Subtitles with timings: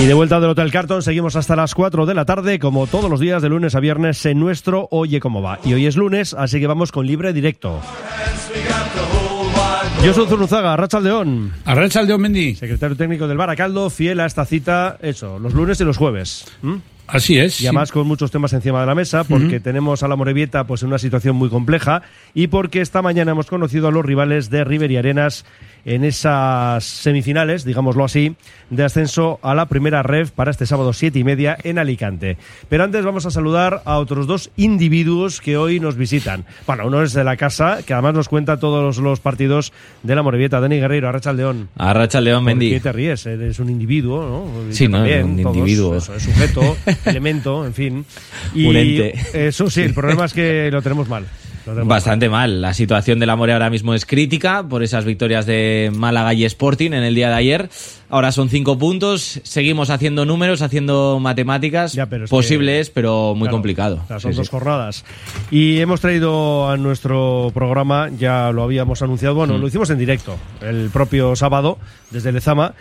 [0.00, 3.10] Y de vuelta del Hotel Carton, seguimos hasta las 4 de la tarde, como todos
[3.10, 5.58] los días de lunes a viernes en nuestro Oye Cómo Va.
[5.62, 7.78] Y hoy es lunes, así que vamos con libre directo.
[10.02, 11.52] Yo soy Zurunzaga, Rachaldeón.
[11.66, 12.54] Arrachaldeón Mendy.
[12.54, 16.46] Secretario técnico del Baracaldo, fiel a esta cita, eso, los lunes y los jueves.
[16.62, 16.76] ¿Mm?
[17.12, 17.60] Así es.
[17.60, 20.82] Y además con muchos temas encima de la mesa, porque tenemos a la Morevieta pues,
[20.82, 22.02] en una situación muy compleja
[22.34, 25.44] y porque esta mañana hemos conocido a los rivales de River y Arenas
[25.84, 28.34] en esas semifinales, digámoslo así,
[28.70, 32.36] de ascenso a la primera REF para este sábado siete y media en Alicante.
[32.68, 36.44] Pero antes vamos a saludar a otros dos individuos que hoy nos visitan.
[36.66, 39.72] Bueno, uno es de la casa, que además nos cuenta todos los partidos
[40.02, 40.60] de la Morevieta.
[40.60, 41.68] Dani Guerreiro, Arracha León.
[41.76, 42.70] Arracha León ¿Por Mendy.
[42.70, 43.26] qué te ríes?
[43.26, 44.22] Eres un individuo,
[44.66, 44.72] ¿no?
[44.72, 44.92] Sí, Un
[45.42, 45.96] todos, individuo.
[45.96, 48.04] eso, es sujeto, elemento, en fin.
[48.54, 49.14] Y Un ente.
[49.48, 51.24] Eso sí, el problema es que lo tenemos mal.
[51.84, 52.60] Bastante mal.
[52.60, 56.44] La situación de la More ahora mismo es crítica por esas victorias de Málaga y
[56.44, 57.68] Sporting en el día de ayer.
[58.08, 59.40] Ahora son cinco puntos.
[59.44, 61.92] Seguimos haciendo números, haciendo matemáticas.
[61.92, 64.00] Ya, pero es Posible que- es, pero muy Claro, complicado.
[64.08, 64.50] son Sí, dos sí.
[64.50, 65.04] jornadas.
[65.50, 69.60] Y hemos traído a nuestro programa, ya lo habíamos anunciado, bueno, Mm.
[69.60, 71.78] lo hicimos en directo el propio sábado
[72.10, 72.74] desde Lezama.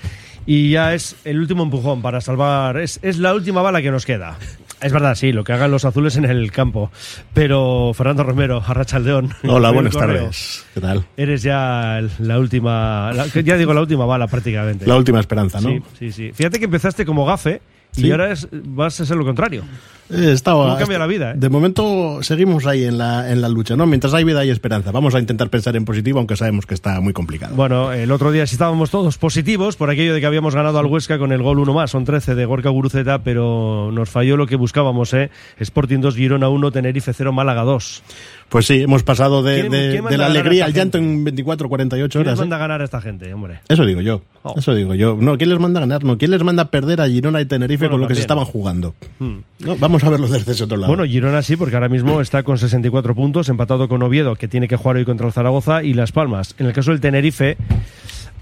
[0.46, 2.78] Y ya es el último empujón para salvar.
[2.78, 4.36] Es, es la última bala que nos queda.
[4.82, 6.90] Es verdad, sí, lo que hagan los azules en el campo.
[7.34, 9.30] Pero Fernando Romero, Arrachaldeón.
[9.48, 10.66] Hola, buenas correo, tardes.
[10.74, 11.06] ¿Qué tal?
[11.18, 13.12] Eres ya la última.
[13.14, 14.86] la- ya digo, la última bala prácticamente.
[14.88, 15.70] La última esperanza, ¿no?
[15.70, 16.32] Sí, sí, sí.
[16.34, 17.62] Fíjate que empezaste como gafe
[17.98, 18.12] y Sí.
[18.12, 19.64] ahora es- vas a ser lo contrario.
[20.12, 21.34] Eh, estaba- ¿Cómo cambia la vida, eh?
[21.38, 23.86] De momento seguimos ahí en la, en la lucha, ¿no?
[23.86, 24.92] Mientras hay vida hay esperanza.
[24.92, 27.56] Vamos a intentar pensar en positivo, aunque sabemos que está muy complicado.
[27.56, 30.88] Bueno, el otro día sí estábamos todos positivos por aquello de que habíamos ganado al
[30.88, 34.48] Huesca con el gol uno más, son 13 de Gorka Guruceta, pero nos falló lo
[34.48, 35.30] que buscábamos, ¿eh?
[35.60, 38.04] Sporting 2, Girona 1, Tenerife 0, Málaga 2.
[38.50, 39.72] Pues sí, hemos pasado de, ¿Quién-
[40.10, 42.40] de- la alegría al llanto en 24, 48 ¿Quién les horas.
[42.40, 42.42] ¿eh?
[42.42, 43.60] manda a ganar a esta gente, hombre?
[43.70, 44.24] Eso digo yo.
[44.42, 44.56] Oh.
[44.58, 45.16] Eso digo yo.
[45.20, 46.04] No, ¿quién les manda a ganar?
[46.04, 48.22] No, ¿quién les manda a perder a Girona y Tenerife Bueno, con lo que se
[48.22, 48.96] estaban jugando?
[49.20, 49.40] Hmm.
[49.60, 50.94] No, vamos a verlo desde ese otro lado.
[50.94, 54.68] Bueno, Girona sí, porque ahora mismo está con 64 puntos, empatado con Oviedo, que tiene
[54.68, 56.56] que jugar hoy contra el Zaragoza, y Las Palmas.
[56.60, 57.58] En el caso del Tenerife,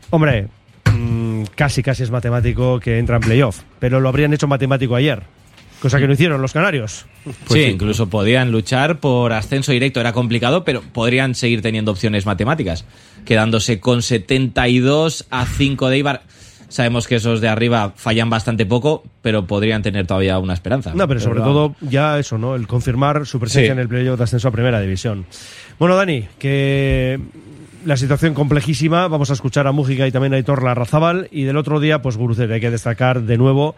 [0.10, 0.48] hombre,
[0.92, 5.24] mm, casi, casi es matemático que entra en playoff, pero lo habrían hecho matemático ayer,
[5.82, 7.06] cosa que no hicieron los canarios.
[7.50, 10.00] sí, incluso podían luchar por ascenso directo.
[10.00, 12.86] Era complicado, pero podrían seguir teniendo opciones matemáticas.
[13.26, 16.24] Quedándose con 72 a 5 de Ibar.
[16.70, 20.92] Sabemos que esos de arriba fallan bastante poco, pero podrían tener todavía una esperanza.
[20.94, 22.56] No, pero sobre todo ya eso, ¿no?
[22.56, 23.72] El confirmar su presencia Sí.
[23.72, 25.26] en el playoff de ascenso a primera división.
[25.80, 27.20] Bueno, Dani, que
[27.86, 31.56] la situación complejísima, vamos a escuchar a Mújica y también a Aitor Larrazábal, y del
[31.56, 33.76] otro día, pues Guruceta, hay que destacar de nuevo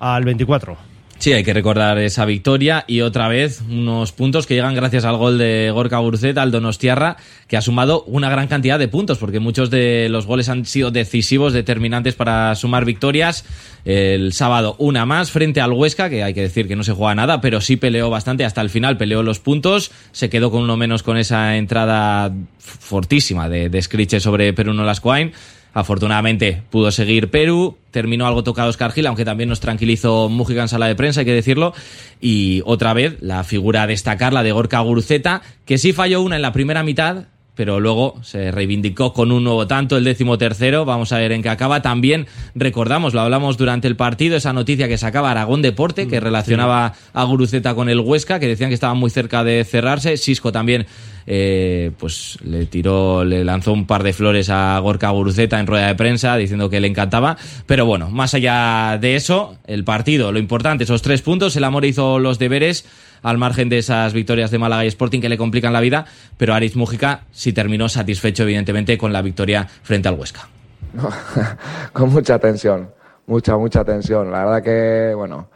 [0.00, 0.76] al 24.
[1.22, 5.16] Sí, hay que recordar esa victoria y otra vez unos puntos que llegan gracias al
[5.18, 7.16] gol de Gorka Guruceta, al Donostiarra,
[7.46, 10.90] que ha sumado una gran cantidad de puntos, porque muchos de los goles han sido
[10.90, 13.44] decisivos, determinantes para sumar victorias.
[13.84, 17.14] El sábado una más frente al Huesca, que hay que decir que no se juega
[17.14, 20.76] nada, pero sí peleó bastante hasta el final, peleó los puntos, se quedó con uno
[20.76, 25.30] menos con esa entrada fortísima de, de Scriche sobre Peruno Lascoain.
[25.74, 30.68] Afortunadamente pudo seguir Perú, terminó algo tocado Oscar Gil, aunque también nos tranquilizó Mújica en
[30.68, 31.72] sala de prensa, hay que decirlo.
[32.20, 36.36] Y otra vez la figura a destacar, la de Gorka Guruceta, que sí falló una
[36.36, 37.24] en la primera mitad,
[37.54, 40.84] pero luego se reivindicó con un nuevo tanto, el décimo tercero.
[40.84, 41.82] Vamos a ver en qué acaba.
[41.82, 46.94] También recordamos, lo hablamos durante el partido, esa noticia que sacaba Aragón Deporte, que relacionaba
[47.12, 50.16] a Guruceta con el Huesca, que decían que estaba muy cerca de cerrarse.
[50.16, 50.86] Sisco también
[51.26, 55.86] eh, pues le tiró, le lanzó un par de flores a Gorka Guruceta en rueda
[55.88, 57.36] de prensa diciendo que le encantaba.
[57.66, 61.84] Pero bueno, más allá de eso, el partido, lo importante, esos tres puntos, el Amor
[61.84, 62.86] hizo los deberes
[63.22, 66.04] al margen de esas victorias de Málaga y Sporting que le complican la vida,
[66.36, 70.48] pero Aris Mújica sí terminó satisfecho evidentemente con la victoria frente al Huesca.
[71.92, 72.90] con mucha tensión,
[73.26, 74.30] mucha, mucha tensión.
[74.30, 75.48] La verdad que, bueno,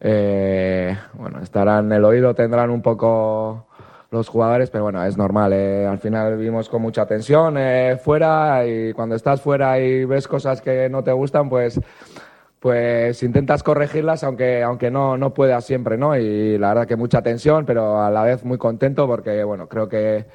[0.00, 3.66] eh, bueno, estarán en el oído, tendrán un poco
[4.10, 5.52] los jugadores, pero bueno, es normal.
[5.54, 5.86] eh.
[5.86, 10.60] Al final vivimos con mucha tensión eh, fuera y cuando estás fuera y ves cosas
[10.60, 11.80] que no te gustan, pues
[12.62, 16.16] pues intentas corregirlas aunque aunque no no puedas siempre, ¿no?
[16.16, 19.88] Y la verdad que mucha tensión, pero a la vez muy contento porque bueno, creo
[19.88, 20.26] que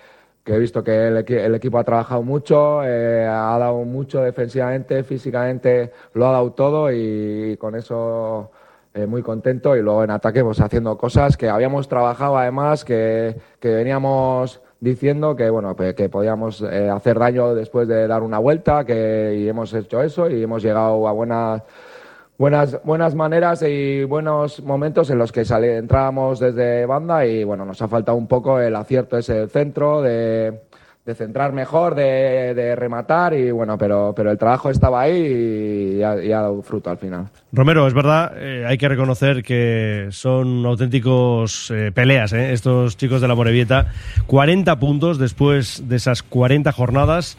[0.43, 5.03] que he visto que el, el equipo ha trabajado mucho, eh, ha dado mucho defensivamente,
[5.03, 8.51] físicamente lo ha dado todo y con eso
[8.93, 13.37] eh, muy contento y luego en ataque pues haciendo cosas que habíamos trabajado además, que,
[13.61, 18.39] que veníamos diciendo que bueno que, que podíamos eh, hacer daño después de dar una
[18.39, 21.63] vuelta que y hemos hecho eso y hemos llegado a buenas
[22.37, 27.65] buenas buenas maneras y buenos momentos en los que sale, entrábamos desde banda y bueno
[27.65, 30.61] nos ha faltado un poco el acierto ese del centro de,
[31.07, 36.21] de centrar mejor, de, rematar y bueno, pero, pero el trabajo estaba ahí y ha,
[36.21, 37.29] y ha dado fruto al final.
[37.53, 43.21] Romero, es verdad, eh, hay que reconocer que son auténticos eh, peleas eh, estos chicos
[43.21, 43.93] de la Morevieta.
[44.25, 47.37] 40 puntos después de esas 40 jornadas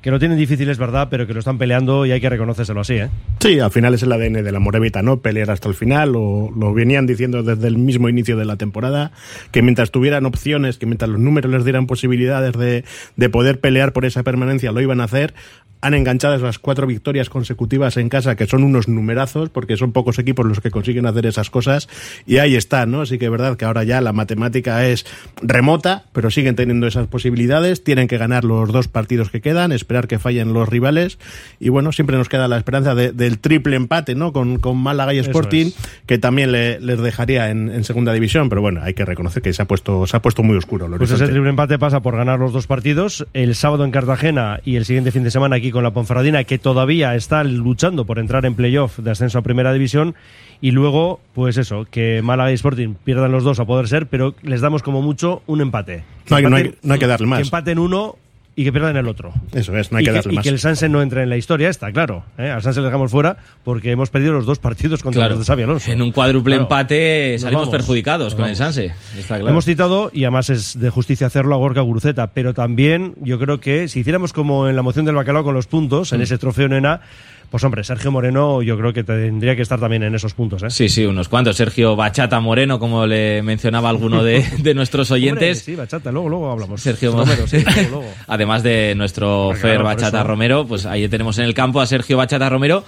[0.00, 2.80] que lo tienen difícil, es verdad, pero que lo están peleando y hay que reconocérselo
[2.80, 3.08] así, ¿eh?
[3.40, 5.20] Sí, al final es el ADN de la Morevita, ¿no?
[5.20, 9.12] Pelear hasta el final, lo, lo venían diciendo desde el mismo inicio de la temporada,
[9.50, 12.84] que mientras tuvieran opciones, que mientras los números les dieran posibilidades de,
[13.16, 15.34] de poder pelear por esa permanencia, lo iban a hacer.
[15.82, 20.18] Han enganchado esas cuatro victorias consecutivas en casa, que son unos numerazos, porque son pocos
[20.18, 21.88] equipos los que consiguen hacer esas cosas,
[22.26, 23.02] y ahí está, ¿no?
[23.02, 25.04] Así que es verdad que ahora ya la matemática es
[25.42, 30.08] remota, pero siguen teniendo esas posibilidades, tienen que ganar los dos partidos que quedan, esperar
[30.08, 31.16] que fallen los rivales,
[31.60, 34.32] y bueno, siempre nos queda la esperanza de, del triple empate, ¿no?
[34.32, 35.76] Con, con Málaga y Sporting, es.
[36.06, 39.52] que también le- les dejaría en, en segunda división, pero bueno, hay que reconocer que
[39.52, 40.88] se ha puesto, se ha puesto muy oscuro.
[40.98, 44.74] Pues ese triple empate pasa por ganar los dos partidos, el sábado en Cartagena y
[44.74, 48.44] el siguiente fin de semana aquí con la Ponferradina, que todavía está luchando por entrar
[48.44, 50.16] en playoff de ascenso a Primera División,
[50.60, 54.34] y luego, pues eso, que Málaga y Sporting pierdan los dos a poder ser, pero
[54.42, 56.02] les damos como mucho un empate.
[56.30, 57.38] No hay- no hay- Empaten- no hay que darle más.
[57.38, 58.16] Que empaten uno
[58.58, 59.32] y que pierdan el otro.
[59.52, 60.42] Eso es, no hay y que que, darle y más.
[60.42, 62.24] que el Sanse no entre en la historia esta, claro.
[62.38, 62.48] ¿eh?
[62.50, 65.34] Al Sanse le dejamos fuera porque hemos perdido los dos partidos contra Claro.
[65.36, 65.92] los de Xabi Alonso.
[65.92, 66.62] En un cuádruple Claro.
[66.62, 67.76] empate salimos vamos.
[67.76, 68.92] perjudicados con el Sanse.
[69.16, 69.48] Está claro.
[69.50, 73.60] Hemos citado, y además es de justicia hacerlo, a Gorka Guruceta, pero también yo creo
[73.60, 76.14] que si hiciéramos como en la moción del bacalao con los puntos, Mm.
[76.14, 77.02] en ese trofeo Nena,
[77.50, 80.62] pues hombre, Sergio Moreno yo creo que tendría que estar también en esos puntos.
[80.62, 80.70] ¿eh?
[80.70, 81.56] Sí, sí, unos cuantos.
[81.56, 85.58] Sergio Bachata Moreno, como le mencionaba alguno de, de nuestros oyentes.
[85.58, 86.80] Hombre, sí, bachata, luego, luego hablamos.
[86.80, 88.14] Sergio Romero, sí, luego, luego.
[88.26, 90.22] Además de nuestro Fer claro, Bachata.
[90.22, 92.84] Romero, pues ahí tenemos en el campo a Sergio Bachata Romero,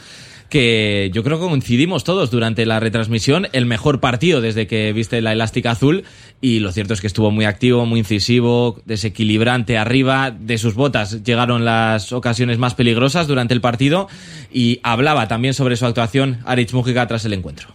[0.49, 5.21] que yo creo que coincidimos todos durante la retransmisión, el mejor partido desde que viste
[5.21, 6.05] la elástica azul,
[6.41, 11.23] y lo cierto es que estuvo muy activo, muy incisivo, desequilibrante arriba, de sus botas
[11.23, 14.09] llegaron las ocasiones más peligrosas durante el partido,
[14.50, 17.69] y hablaba también sobre su actuación Aritz Mujica tras el encuentro.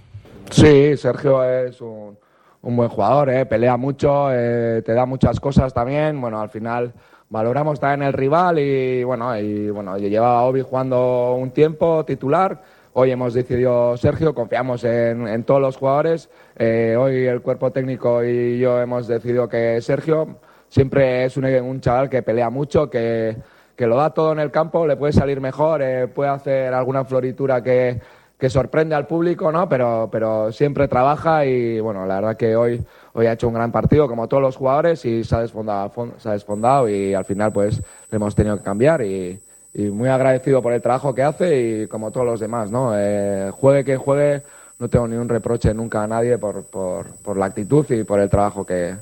[0.50, 2.18] Sí, Sergio es un,
[2.64, 3.46] un buen jugador, ¿eh?
[3.46, 6.20] pelea mucho, eh, te da muchas cosas también.
[6.20, 6.94] Bueno, al final
[7.34, 12.62] valoramos también el rival y bueno, y bueno, yo llevaba Obi jugando un tiempo titular.
[12.94, 16.30] Hoy hemos decidido Sergio, confiamos en, en todos los jugadores.
[16.56, 20.38] Eh, hoy el cuerpo técnico y yo hemos decidido que Sergio
[20.68, 23.36] siempre es un, un chaval que pelea mucho, que,
[23.76, 27.04] que lo da todo en el campo, le puede salir mejor, eh, puede hacer alguna
[27.04, 28.00] floritura que,
[28.44, 29.69] que sorprende al público, ¿no?
[29.69, 33.72] Pero, pero siempre trabaja y bueno, la verdad que hoy, hoy ha hecho un gran
[33.72, 37.24] partido como todos los jugadores y se ha desfondado, fon- se ha desfondado y al
[37.24, 39.40] final pues le hemos tenido que cambiar y,
[39.74, 42.92] y muy agradecido por el trabajo que hace y como todos los demás, ¿no?
[42.98, 44.42] Eh, juegue quien juegue,
[44.78, 48.19] no tengo ni un reproche nunca a nadie por, por, por la actitud y por
[48.19, 48.94] el trabajo que,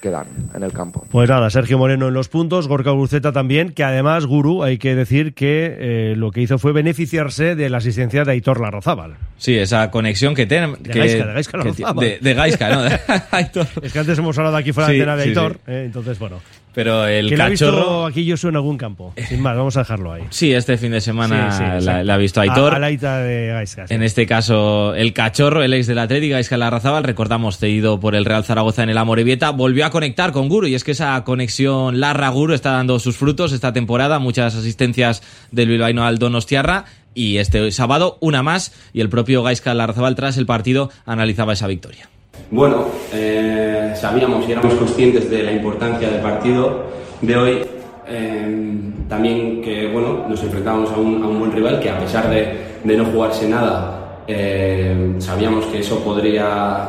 [0.00, 1.04] que dan en el campo.
[1.10, 4.94] Pues nada, Sergio Moreno en los puntos, Gorka Guruceta también, que además, Guru, hay que
[4.94, 9.16] decir que eh, lo que hizo fue beneficiarse de la asistencia de Aitor Larrazábal.
[9.38, 10.82] Sí, esa conexión que tenemos.
[10.82, 12.04] De Gaisca, de Gaisca Larrazábal.
[12.04, 12.82] de, de Gaisca, ¿no?
[13.30, 13.66] Aitor.
[13.82, 15.60] Es que antes hemos hablado aquí fuera de Sí, antena de sí, Aitor, sí.
[15.68, 16.40] eh, entonces bueno.
[16.76, 18.04] Pero el que lo ha visto cachorro.
[18.04, 19.14] aquí yo en algún campo.
[19.28, 20.24] Sin más, vamos a dejarlo ahí.
[20.28, 22.74] Sí, este fin de semana Sí, sí, la, la ha visto Aitor.
[22.74, 23.88] A, la de Gaisca.
[23.88, 23.94] sí.
[23.94, 28.26] En este caso, el cachorro, el ex del Atlético, Gaisca Larrazábal, recordamos, cedido por el
[28.26, 31.98] Real Zaragoza en el Amorebieta, volvió a conectar con Guru y es que esa conexión
[31.98, 37.70] Larra-Guru está dando sus frutos esta temporada, muchas asistencias del bilbaíno al Donostiarra y este
[37.72, 42.10] sábado una más y el propio Gaisca Larrazábal tras el partido analizaba esa victoria.
[42.50, 46.84] Bueno, eh, sabíamos y éramos conscientes de la importancia del partido
[47.20, 47.66] de hoy.
[48.08, 48.76] eh,
[49.08, 52.56] también que bueno, nos enfrentábamos a un, a un buen rival que a pesar de,
[52.84, 56.88] de no jugarse nada, eh, sabíamos que eso podría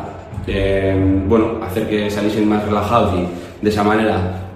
[1.28, 3.28] bueno, hacer que saliesen más relajados y
[3.64, 4.54] de esa manera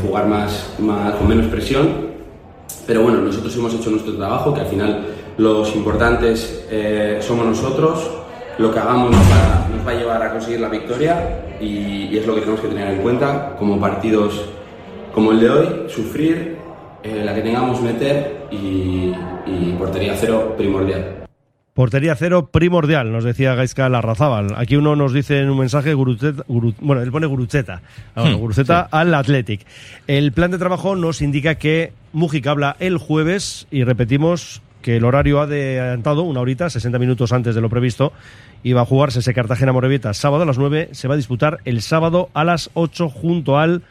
[0.00, 1.88] jugar más, más con menos presión.
[2.86, 6.64] Pero bueno, nosotros hemos hecho nuestro trabajo, que al final los importantes
[7.18, 8.08] somos nosotros.
[8.58, 12.26] Lo que hagamos va, nos va a llevar a conseguir la victoria y, y es
[12.26, 14.48] lo que tenemos que tener en cuenta como partidos
[15.12, 16.56] como el de hoy, sufrir,
[17.02, 19.12] eh, la que tengamos meter y,
[19.46, 21.24] y portería cero primordial.
[21.74, 24.54] Portería cero primordial, nos decía Gaisca Larrazábal.
[24.56, 27.82] Aquí uno nos dice en un mensaje, Guruceta, Guru- bueno, él pone Guruceta,
[28.14, 29.66] Ah, bueno, Hmm, Guruceta al Athletic.
[30.06, 35.04] El plan de trabajo nos indica que Mujica habla el jueves y repetimos que el
[35.04, 38.12] horario ha adelantado una horita, 60 minutos antes de lo previsto,
[38.64, 41.82] y va a jugarse ese Cartagena-Morevieta sábado a las 9, se va a disputar el
[41.82, 43.82] sábado a las 8 junto al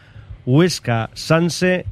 [0.45, 1.85] Huesca Sanse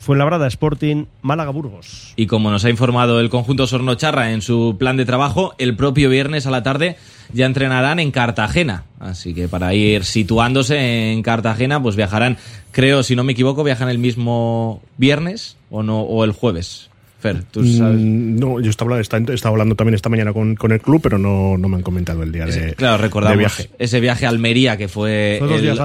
[0.00, 2.12] Fuenlabrada Sporting, Málaga Burgos.
[2.16, 6.10] Y como nos ha informado el conjunto Sornocharra en su plan de trabajo, el propio
[6.10, 6.96] viernes a la tarde
[7.32, 8.82] ya entrenarán en Cartagena.
[8.98, 12.36] Así que para ir situándose en Cartagena, pues viajarán,
[12.72, 16.90] creo, si no me equivoco, viajan el mismo viernes o no o el jueves.
[17.22, 18.00] Fer, tú sabes.
[18.00, 18.98] Mm, No, yo estaba,
[19.44, 22.32] hablando también esta mañana con, con el club, pero no, no me han comentado el
[22.32, 23.70] día de, claro, recordamos de viaje.
[23.78, 25.38] ese viaje a Almería que fue,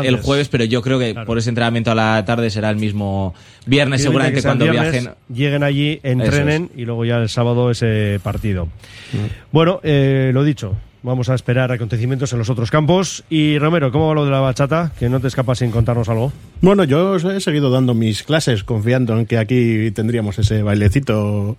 [0.04, 1.28] el, jueves, pero yo creo que Claro.
[1.28, 3.36] por ese entrenamiento a la tarde será el mismo
[3.68, 5.12] viernes, seguramente cuando viernes, viajen.
[5.32, 8.66] Lleguen allí, entrenen y luego ya el sábado ese partido.
[8.66, 9.18] Mm.
[9.52, 10.76] Bueno, eh, lo dicho.
[11.04, 13.24] Vamos a esperar acontecimientos en los otros campos.
[13.30, 14.92] Y Romero, ¿cómo va lo de la bachata?
[15.00, 16.32] Que no te escapas sin contarnos algo.
[16.62, 21.58] Bueno, yo he seguido dando mis clases confiando en que aquí tendríamos ese bailecito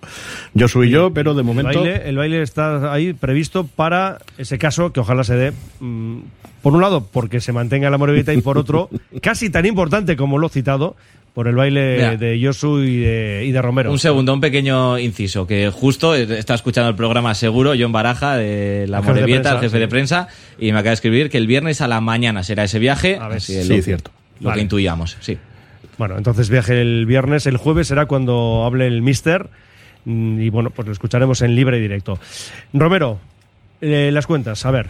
[0.59, 1.81] Josu y yo, pero de El momento...
[1.81, 5.53] baile, el baile está ahí previsto para ese caso que ojalá se dé.
[5.81, 6.19] mm,
[6.63, 8.91] por un lado, porque se mantenga la Morevita y por otro,
[9.23, 10.97] casi tan importante como lo citado,
[11.39, 12.17] por el baile Mira.
[12.17, 13.93] de Josu y de, y de Romero.
[13.93, 18.87] Un segundo, un pequeño inciso, que justo está escuchando el programa seguro, John Baraja, de
[18.89, 19.79] La Morevieta, el jefe sí.
[19.79, 20.27] de prensa,
[20.59, 23.19] y me acaba de escribir que el viernes a la mañana será ese viaje.
[23.21, 24.11] A ver, es sí, lo, cierto.
[24.41, 24.57] Lo Vale.
[24.59, 25.39] que intuíamos, sí.
[25.97, 27.47] Bueno, entonces viaje el viernes.
[27.47, 29.49] El jueves será cuando hable el Mister.
[30.07, 32.19] mm, Y bueno, pues lo escucharemos en libre y directo.
[32.73, 33.21] Romero,
[33.81, 34.89] eh, las cuentas, a ver,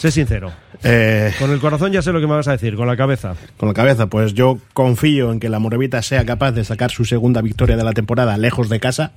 [0.00, 0.50] sé sincero.
[0.82, 3.34] Eh, Con el corazón ya sé lo que me vas a decir, con la cabeza.
[3.58, 7.04] con la cabeza, pues yo confío en que la Morevita sea capaz de sacar su
[7.04, 9.12] segunda victoria de la temporada lejos de casa,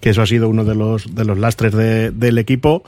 [0.00, 2.82] que eso ha sido uno de los, de los lastres de- del equipo,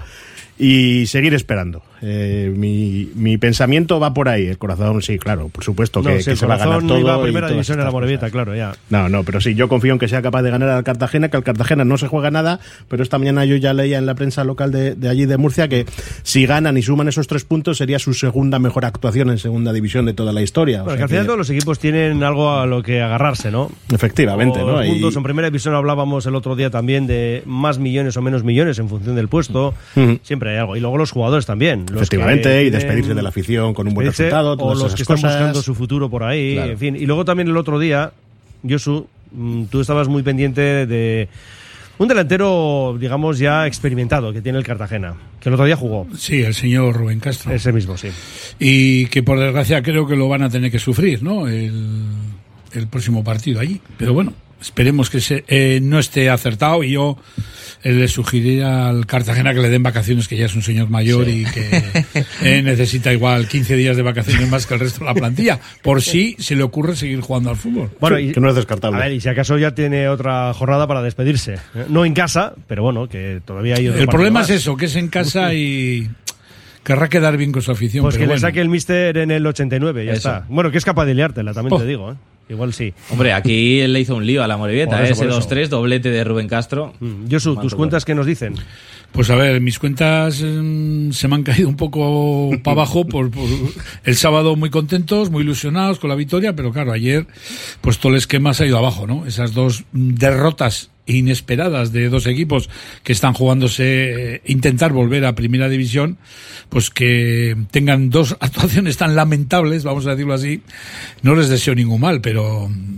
[0.59, 1.83] y seguir esperando.
[2.01, 6.19] Eh, mi, mi pensamiento va por ahí, el corazón, sí, claro, por supuesto que, No,
[6.19, 6.97] sí, que el se va a ganar todo.
[6.99, 8.73] iba a y primera división la Morevieta, claro, ya.
[8.89, 11.37] No, no, pero sí, yo confío en que sea capaz de ganar al Cartagena, que
[11.37, 14.45] al Cartagena no se juega nada, pero esta mañana yo ya leía en la prensa
[14.45, 15.87] local de, de allí de Murcia que
[16.23, 20.07] si ganan y suman esos tres puntos sería su segunda mejor actuación en segunda división
[20.07, 20.83] de toda la historia.
[20.83, 23.51] O Bueno, sea que al final todos los equipos tienen algo a lo que agarrarse,
[23.51, 23.73] ¿no?
[23.93, 24.85] Efectivamente, O ¿no?
[24.85, 25.03] Y-.
[25.05, 28.89] En primera división hablábamos el otro día también de más millones o menos millones en
[28.89, 29.75] función del puesto.
[30.23, 30.77] Siempre hay algo.
[30.77, 31.87] Y luego los jugadores también.
[31.91, 35.03] los Efectivamente, que y despedirse de la afición con un buen resultado, O los que
[35.03, 36.73] están buscando su futuro por ahí, Claro.
[36.73, 36.97] en fin.
[36.97, 38.13] Y luego también el otro día,
[38.69, 41.29] Josu, mm, tú estabas muy pendiente de
[41.99, 46.07] un delantero, digamos, ya experimentado que tiene el Cartagena, que el otro día jugó.
[46.17, 47.53] Sí, el señor Rubén Castro.
[47.53, 48.09] Ese mismo, sí.
[48.61, 51.49] Y que por desgracia creo que lo van a tener que sufrir, ¿no?
[51.49, 52.05] El,
[52.73, 53.81] el próximo partido allí.
[53.97, 57.17] Pero bueno, esperemos que se, eh, no esté acertado y yo
[57.85, 61.29] eh, le sugeriría al Cartagena que le den vacaciones, que ya es un señor mayor
[61.29, 61.95] y que
[62.43, 66.03] eh, necesita igual 15 días de vacaciones más que el resto de la plantilla, por
[66.03, 67.91] si se le ocurre seguir jugando al fútbol.
[68.01, 68.99] Bueno, Sí, y, que no es descartable.
[69.01, 71.55] A ver, y si acaso ya tiene otra jornada para despedirse.
[71.75, 71.85] ¿eh?
[71.89, 74.97] No en casa, pero bueno, que todavía hay otro El problema es eso, que es
[74.97, 76.11] en casa y
[76.83, 78.03] querrá quedar bien con su afición.
[78.03, 80.17] Pues pero que le saque el Mister en el 89, ya Eso.
[80.31, 80.47] está.
[80.49, 81.79] Bueno, que es capaz de liártela, también Oh.
[81.79, 82.17] te digo, ¿eh?
[82.49, 82.95] Igual sí.
[83.11, 85.49] Hombre, aquí él le hizo un lío a la Morevieta, ese por eso.
[85.49, 86.95] 2-3, doblete de Rubén Castro.
[87.01, 87.31] Mm.
[87.31, 88.55] Josu, ¿tus cuentas qué nos dicen?
[89.13, 93.31] Pues a ver, mis cuentas mm, se me han caído un poco para abajo por,
[93.31, 93.49] por
[94.05, 97.27] el sábado muy contentos, muy ilusionados con la victoria, pero claro, ayer
[97.81, 99.27] pues todo el esquema se ha ido abajo, ¿no?
[99.27, 102.69] Esas dos derrotas inesperadas de dos equipos
[103.03, 106.19] que están jugándose eh, intentar volver a primera división,
[106.69, 110.63] pues que tengan dos actuaciones tan lamentables, vamos a decirlo así,
[111.23, 112.95] no les deseo ningún mal, pero mm,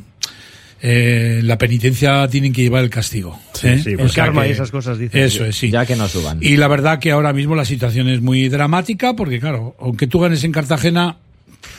[0.83, 3.39] eh, la penitencia tienen que llevar el castigo.
[3.63, 3.81] ¿eh?
[3.83, 5.21] sí, El pues, karma que- y esas cosas dicen.
[5.23, 5.71] Eso es, sí.
[5.71, 6.39] Ya que no suban.
[6.41, 10.21] Y la verdad que ahora mismo la situación es muy dramática porque, claro, aunque tú
[10.21, 11.19] ganes en Cartagena,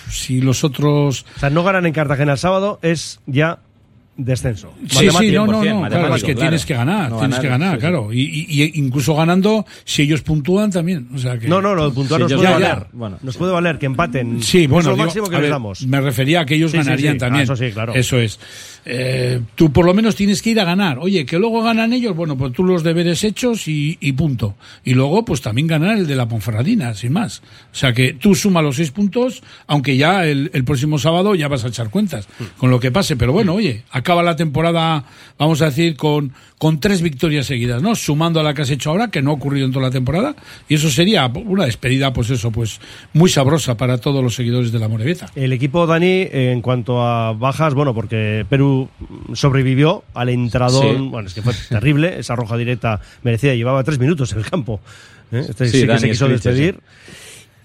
[0.10, 1.26] si los otros...
[1.36, 3.60] O sea, no ganan en Cartagena el sábado, es ya
[4.18, 4.74] descenso.
[4.88, 6.40] Sí, sí, no, no, 100%, no, claro, es que claro.
[6.50, 8.14] tienes que ganar, No tienes que ganar, sí, claro.
[8.14, 11.08] Y, y- y incluso ganando, si ellos puntúan también.
[11.16, 11.48] O sea que...
[11.48, 12.68] No, no, lo de puntuar Sí, nos puede ya, ya.
[12.70, 12.88] valer.
[12.92, 13.18] Bueno.
[13.24, 14.44] Nos puede valer que empaten.
[14.44, 15.88] Sí, bueno, es lo digo, máximo que a les damos.
[15.88, 17.20] me refería a que ellos Sí, ganarían sí.
[17.20, 17.42] también.
[17.42, 17.94] Ah, eso sí, claro.
[17.96, 18.40] Eso es.
[18.86, 20.98] Eh, tú por lo menos tienes que ir a ganar.
[21.00, 24.56] Oye, que luego ganan ellos, bueno, pues tú los deberes hechos y, y punto.
[24.84, 27.42] Y luego, pues también ganar el de la Ponferradina, sin más.
[27.72, 31.48] O sea que tú suma los seis puntos, aunque ya el, el próximo sábado ya
[31.48, 32.28] vas a echar cuentas
[32.58, 33.16] con lo que pase.
[33.16, 35.06] Pero bueno, oye, acaba la temporada,
[35.40, 37.96] vamos a decir, con, con tres victorias seguidas, ¿no?
[37.96, 40.36] Sumando a la que has hecho ahora, que no ha ocurrido en toda la temporada.
[40.68, 42.80] Y eso sería una despedida, pues eso, pues
[43.14, 45.28] muy sabrosa para todos los seguidores de la Morevieta.
[45.36, 48.90] El equipo Dani, en cuanto a bajas, bueno, porque Perú
[49.34, 51.08] sobrevivió al entradón, Sí.
[51.10, 54.82] bueno, es que fue terrible, esa roja directa merecía, llevaba tres minutos en el campo.
[55.32, 55.46] ¿eh?
[55.50, 56.80] Este Sí, sí, que Dani se quiso despedir.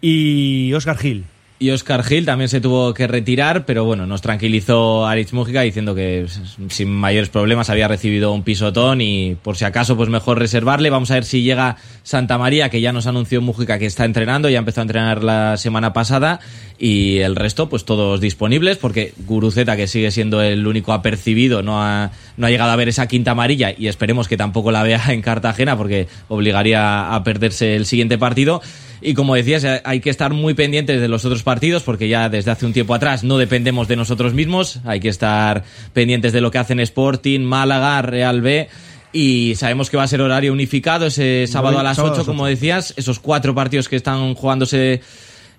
[0.01, 1.25] Y Oscar Gil,
[1.59, 5.95] y Oscar Gil también se tuvo que retirar, pero bueno, nos tranquilizó Aritz Mújica diciendo
[5.95, 6.27] que
[6.69, 10.91] sin mayores problemas había recibido un pisotón y por si acaso pues mejor reservarle.
[10.91, 14.51] Vamos a ver si llega Santa María, que ya nos anunció Mújica que está entrenando,
[14.51, 16.41] ya empezó a entrenar la semana pasada
[16.79, 21.83] y el resto pues todos disponibles porque Guruceta, que sigue siendo el único apercibido, no
[21.83, 25.03] ha, no ha llegado a ver esa quinta amarilla y esperemos que tampoco la vea
[25.09, 28.61] en Cartagena porque obligaría a perderse el siguiente partido.
[29.01, 32.51] Y como decías, hay que estar muy pendientes de los otros partidos porque ya desde
[32.51, 34.81] hace un tiempo atrás no dependemos de nosotros mismos.
[34.85, 38.69] Hay que estar pendientes de lo que hacen Sporting, Málaga, Real B.
[39.13, 42.93] Y sabemos que va a ser horario unificado ese sábado a las 8, como decías.
[42.97, 45.01] Esos cuatro partidos que están jugándose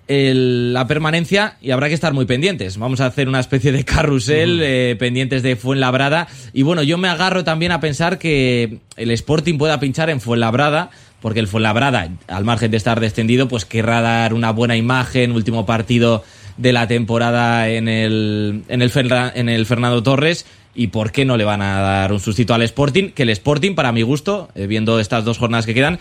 [0.08, 2.78] la permanencia y habrá que estar muy pendientes.
[2.78, 6.28] Vamos a hacer una especie de carrusel eh, pendientes de Fuenlabrada.
[6.52, 10.90] Y bueno, yo me agarro también a pensar que el Sporting pueda pinchar en Fuenlabrada
[11.20, 15.66] porque el Fuenlabrada, al margen de estar descendido, pues querrá dar una buena imagen, último
[15.66, 16.22] partido
[16.56, 18.92] de la temporada en el, en el,
[19.34, 20.46] en el Fernando Torres.
[20.74, 23.10] ¿Y por qué no le van a dar un sustituto al Sporting?
[23.10, 25.98] Que el Sporting, para mi gusto, eh, viendo estas dos jornadas que quedan,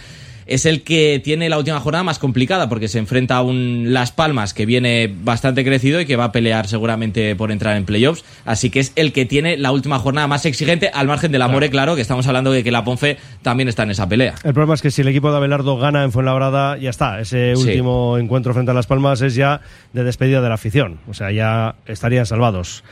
[0.47, 4.11] es el que tiene la última jornada más complicada porque se enfrenta a un Las
[4.11, 8.23] Palmas que viene bastante crecido y que va a pelear seguramente por entrar en playoffs.
[8.45, 11.69] Así que es el que tiene la última jornada más exigente al margen del Amore,
[11.69, 14.35] claro, que estamos hablando de que la Ponfe también está en esa pelea.
[14.43, 17.19] El problema es que si el equipo de Abelardo gana en Fuenlabrada, ya está.
[17.19, 19.61] Ese último encuentro frente a Las Palmas es ya
[19.93, 20.99] de despedida de la afición.
[21.09, 22.83] O sea, ya estarían salvados.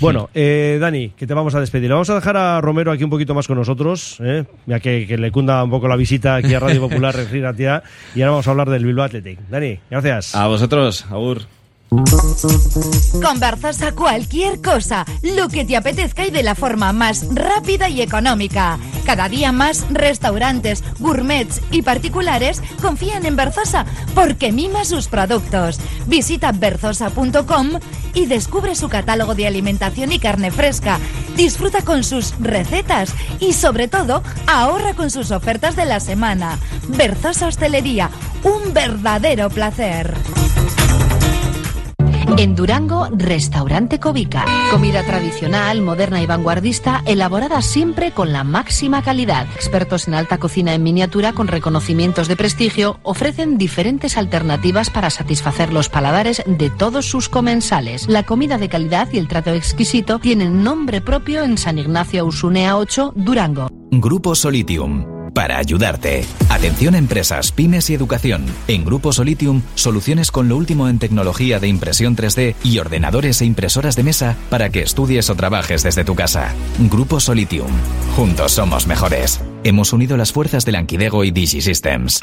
[0.00, 1.90] Bueno, eh, Dani, que te vamos a despedir.
[1.90, 4.44] Vamos a dejar a Romero aquí un poquito más con nosotros, ¿eh?
[4.66, 7.14] ya que, le cunda un poco la visita aquí a Radio Popular,
[7.56, 7.82] tía,
[8.14, 9.38] y ahora vamos a hablar del Bilbao Athletic.
[9.48, 10.34] Dani, gracias.
[10.34, 11.55] A vosotros, Agur.
[11.88, 18.02] Con a cualquier cosa, lo que te apetezca y de la forma más rápida y
[18.02, 18.78] económica.
[19.04, 25.78] Cada día más restaurantes, gourmets y particulares confían en Berzosa porque mima sus productos.
[26.06, 27.78] Visita berzosa.com
[28.14, 30.98] y descubre su catálogo de alimentación y carne fresca.
[31.36, 36.58] Disfruta con sus recetas y sobre todo ahorra con sus ofertas de la semana.
[36.88, 38.10] Berzosa Hostelería,
[38.42, 40.14] un verdadero placer.
[42.38, 44.44] En Durango, Restaurante Covica.
[44.70, 49.46] Comida tradicional, moderna y vanguardista, elaborada siempre con la máxima calidad.
[49.54, 55.72] Expertos en alta cocina en miniatura con reconocimientos de prestigio ofrecen diferentes alternativas para satisfacer
[55.72, 58.06] los paladares de todos sus comensales.
[58.06, 62.76] La comida de calidad y el trato exquisito tienen nombre propio en San Ignacio Usunea
[62.76, 63.68] 8, Durango.
[63.90, 66.24] Grupo Solitium para ayudarte.
[66.48, 68.46] Atención empresas, pymes y educación.
[68.68, 73.44] En Grupo Solitium, soluciones con lo último en tecnología de impresión 3D y ordenadores e
[73.44, 76.54] impresoras de mesa para que estudies o trabajes desde tu casa.
[76.90, 77.68] Grupo Solitium.
[78.16, 79.42] Juntos somos mejores.
[79.62, 82.20] Hemos unido las fuerzas de Lanquidego y DigiSystems.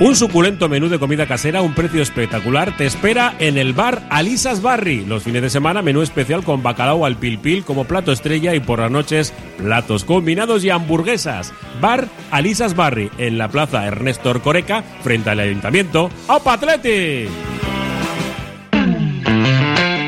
[0.00, 4.02] Un suculento menú de comida casera a un precio espectacular te espera en el bar
[4.08, 5.04] Alisas Barry.
[5.04, 8.78] Los fines de semana menú especial con bacalao al pilpil como plato estrella y por
[8.78, 11.52] las noches platos combinados y hamburguesas.
[11.82, 16.08] Bar Alisas Barry en la plaza Ernesto Orcoreca frente al ayuntamiento.
[16.28, 17.28] ¡Opa Atleti!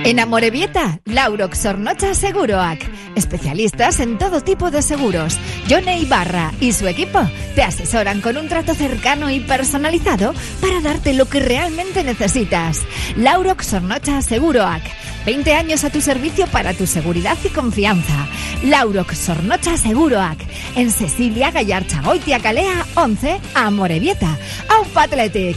[0.05, 2.91] En Amorebieta, Laurox Sornocha Seguroac.
[3.15, 5.39] Especialistas en todo tipo de seguros.
[5.71, 7.21] Johnny Ibarra y su equipo
[7.55, 12.81] te asesoran con un trato cercano y personalizado para darte lo que realmente necesitas.
[13.17, 14.83] Laurox Sornocha Seguroac.
[15.25, 18.27] 20 años a tu servicio para tu seguridad y confianza.
[18.65, 20.39] Laurox Sornocha Seguroac.
[20.75, 24.37] En Cecilia Gallarcha Goitia Calea 11, Amorebieta.
[24.69, 25.57] Auf Athletic.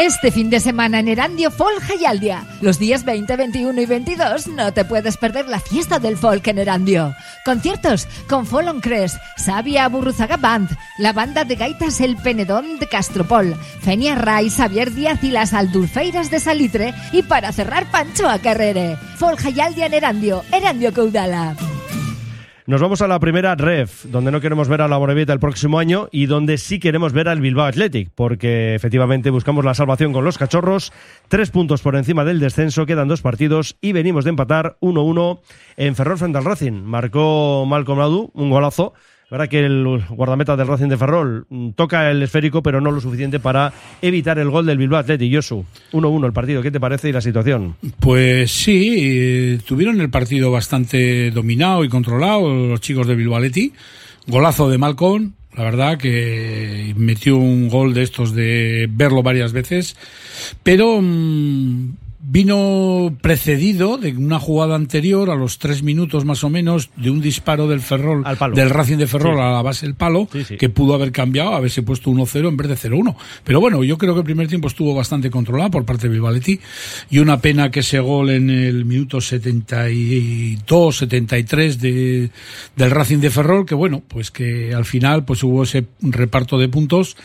[0.00, 2.30] Este fin de semana en Erandio Folk y.
[2.62, 6.58] Los días 20, 21 y 22 no te puedes perder la fiesta del folk en
[6.58, 7.14] Erandio.
[7.44, 13.54] Conciertos con Folon Cres, Sabia Burruzaga Band, la banda de gaitas El Penedón de Castropol,
[13.82, 18.96] Fenia Ray, Xavier Díaz y las Aldulfeiras de Salitre y para cerrar Pancho a Carrere.
[19.18, 21.56] Folk y en Erandio, Erandio Caudala.
[22.70, 25.80] Nos vamos a la primera ref, donde no queremos ver a la Morevieta el próximo
[25.80, 30.24] año y donde sí queremos ver al Bilbao Athletic, porque efectivamente buscamos la salvación con
[30.24, 30.92] los cachorros.
[31.26, 35.40] Tres puntos por encima del descenso, quedan dos partidos y venimos de empatar 1-1
[35.78, 36.84] en Ferrol frente al Racing.
[36.84, 38.94] Marcó Malcolm Ladu un golazo
[39.30, 43.00] verdad que el guardameta del Racing de Ferrol mm, toca el esférico, pero no lo
[43.00, 45.30] suficiente para evitar el gol del Bilbao Athletic.
[45.30, 46.62] Yosu, 1-1 el partido.
[46.62, 47.76] ¿Qué te parece y la situación?
[48.00, 53.72] Pues sí, eh, tuvieron el partido bastante dominado y controlado los chicos de Bilbao Athletic.
[54.26, 59.96] Golazo de Malcolm, la verdad que metió un gol de estos de verlo varias veces,
[60.62, 61.92] pero mm,
[62.30, 67.20] vino precedido de una jugada anterior a los tres minutos más o menos de un
[67.20, 68.22] disparo del Ferrol
[68.54, 72.08] del Racing de Ferrol a la base del palo que pudo haber cambiado haberse puesto
[72.08, 75.28] 1-0 en vez de 0-1 pero bueno yo creo que el primer tiempo estuvo bastante
[75.28, 76.60] controlado por parte de Bilbaletti
[77.10, 82.30] y una pena que ese gol en el minuto 72 73 de,
[82.76, 86.68] del Racing de Ferrol que bueno pues que al final pues hubo ese reparto de
[86.68, 87.16] puntos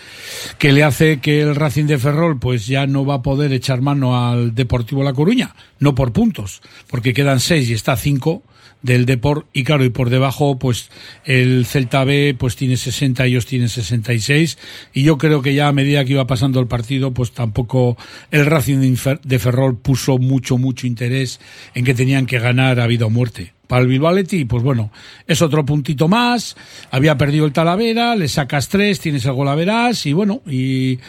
[0.58, 3.82] que le hace que el Racing de Ferrol pues ya no va a poder echar
[3.82, 8.44] mano al Deportivo la Coruña, no por puntos, porque quedan seis y está cinco
[8.86, 10.92] del Deport y claro, y por debajo pues
[11.24, 14.60] el Celta B pues tiene 60, ellos tienen 66
[14.94, 17.98] y yo creo que ya a medida que iba pasando el partido pues tampoco
[18.30, 21.40] el Racing de Ferrol puso mucho, mucho interés
[21.74, 24.16] en que tenían que ganar a vida o muerte para el Bilbao
[24.48, 24.92] pues bueno,
[25.28, 26.56] es otro puntito más.
[26.92, 31.00] Había perdido el Talavera, le sacas tres, tienes el golaveras y bueno, y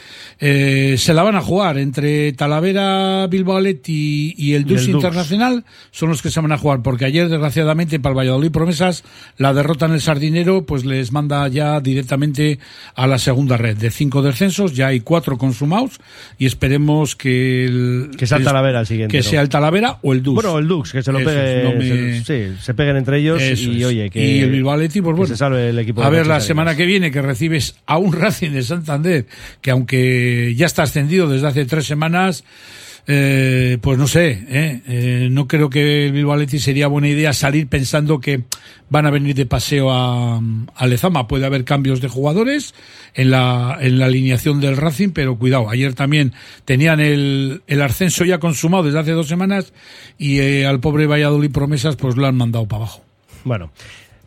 [0.40, 6.22] eh, se la van a jugar entre Talavera, Bilbao y el Dux Internacional son los
[6.22, 9.04] que se van a jugar, porque ayer desgraciadamente para el Valladolid Promesas
[9.38, 12.58] la derrota en el Sardinero pues les manda ya directamente
[12.94, 13.76] a la segunda red.
[13.76, 16.00] De cinco descensos ya hay cuatro consumados
[16.38, 19.16] y esperemos que el, que sea el Talavera el siguiente.
[19.16, 20.34] Que sea el Talavera o el Dux.
[20.34, 22.22] Bueno, el Dux, que se lo pegue.
[22.24, 25.70] sí se peguen entre ellos y oye que, y el Bilbao pues bueno, se salve
[25.70, 26.02] el equipo.
[26.02, 29.26] A ver la semana que viene que recibes a un Racing de Santander
[29.60, 32.44] que aunque ya está ascendido desde hace tres semanas
[33.08, 34.80] eh, pues no sé, ¿eh?
[34.88, 38.42] Eh, no creo que el Bilbao sería buena idea salir pensando que
[38.90, 40.40] van a venir de paseo a,
[40.74, 41.28] a, Lezama.
[41.28, 42.74] Puede haber cambios de jugadores
[43.14, 46.32] en la, en la alineación del Racing, pero cuidado, ayer también
[46.64, 49.72] tenían el, el ascenso ya consumado desde hace dos semanas
[50.18, 53.02] y eh, al pobre Valladolid Promesas pues lo han mandado para abajo.
[53.44, 53.70] Bueno,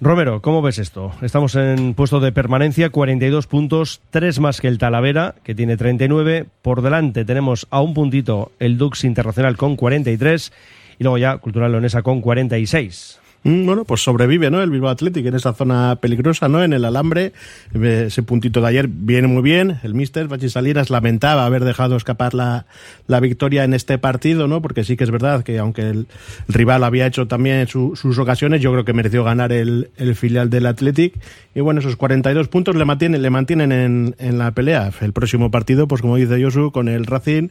[0.01, 1.11] Romero, ¿cómo ves esto?
[1.21, 6.45] Estamos en puesto de permanencia, 42 puntos, 3 más que el Talavera, que tiene 39.
[6.61, 10.53] Por delante tenemos a un puntito el Dux Internacional con 43
[10.99, 13.19] y luego ya Cultural Leonesa con 46.
[13.43, 14.61] Mm, bueno, pues sobrevive, ¿no?
[14.61, 16.61] El Bilbao Athletic en esa zona peligrosa, ¿no?
[16.61, 17.31] En el alambre.
[17.73, 19.79] Ese puntito de ayer viene muy bien.
[19.83, 22.65] El míster Bachi Salinas lamentaba haber dejado escapar la,
[23.07, 24.61] la victoria en este partido, ¿no?
[24.61, 26.07] Porque sí que es verdad que aunque el,
[26.49, 30.65] rival había hecho también sus ocasiones, yo creo que mereció ganar el, el filial del
[30.65, 31.13] Athletic.
[31.55, 34.91] Y bueno, esos 42 puntos le mantienen, le mantienen en, en la pelea.
[35.01, 37.49] El próximo partido, pues como dice Josu, con el Racing,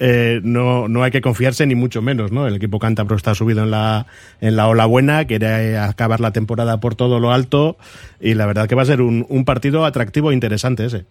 [0.00, 2.46] eh, no, no hay que confiarse ni mucho menos, ¿no?
[2.46, 4.06] El equipo cántabro está subido en la,
[4.40, 7.76] en la ola buena quiere acabar la temporada por todo lo alto
[8.20, 11.04] y la verdad que va a ser un, partido atractivo e interesante ese.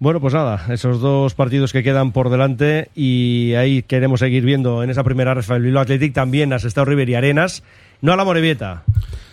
[0.00, 4.84] Bueno, pues nada, esos dos partidos que quedan por delante y ahí queremos seguir viendo
[4.84, 7.64] en esa primera Rafael Bilbao Athletic también has estado River y Arenas,
[8.00, 8.84] no a la Morevieta.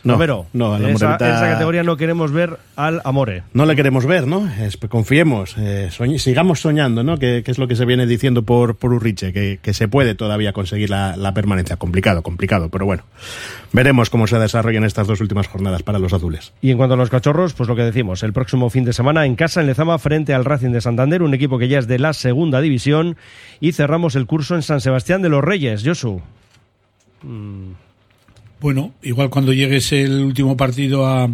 [0.05, 0.19] No,
[0.53, 3.41] no, en, esa, categoría no queremos ver al Amore.
[3.53, 4.47] No le queremos ver, ¿no?
[4.87, 7.17] confiemos, eh, sigamos soñando, ¿no?
[7.17, 10.53] Que, es lo que se viene diciendo por, por Urriche, que, que se puede todavía
[10.53, 11.77] conseguir la, la, permanencia.
[11.77, 13.01] Complicado, complicado, pero bueno.
[13.73, 16.53] Veremos cómo se desarrollan estas dos últimas jornadas para los azules.
[16.61, 19.25] Y en cuanto a los cachorros, pues lo que decimos, el próximo fin de semana
[19.25, 21.97] en casa en Lezama frente al Racing de Santander, un equipo que ya es de
[21.97, 23.17] la segunda división,
[23.59, 25.81] y cerramos el curso en San Sebastián de los Reyes.
[25.83, 26.21] Josu.
[27.23, 27.84] Mm.
[28.59, 31.29] Bueno, igual cuando llegues el último partido a,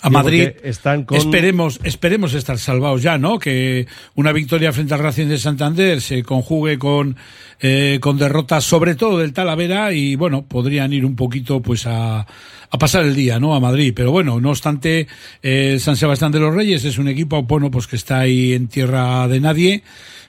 [0.00, 0.50] a Madrid.
[0.62, 3.38] Están Esperemos, esperemos estar salvados ya, ¿no?
[3.38, 7.16] Que una victoria frente al Racing de Santander se conjugue con,
[7.60, 12.20] eh, con derrotas, sobre todo del Talavera, y bueno, podrían ir un poquito, pues, a,
[12.20, 13.54] a pasar el día, ¿no?
[13.54, 13.92] A Madrid.
[13.96, 15.08] Pero bueno, no obstante,
[15.42, 18.68] eh, San Sebastián de los Reyes es un equipo, bueno, pues que está ahí en
[18.68, 19.82] tierra de nadie,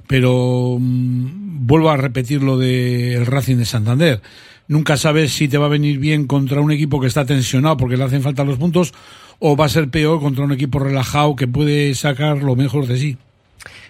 [0.07, 4.21] pero mm, vuelvo a repetir lo del Racing de Santander
[4.67, 7.97] nunca sabes si te va a venir bien contra un equipo que está tensionado porque
[7.97, 8.93] le hacen falta los puntos
[9.39, 12.97] o va a ser peor contra un equipo relajado que puede sacar lo mejor de
[12.97, 13.17] sí.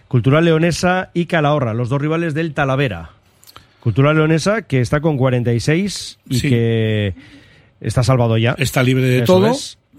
[0.08, 3.12] Cultural Leonesa y Calahorra, los dos rivales del Talavera.
[3.80, 7.16] Cultural Leonesa que está con 46 y que
[7.82, 8.56] está salvado ya.
[8.58, 9.54] Está libre de todo.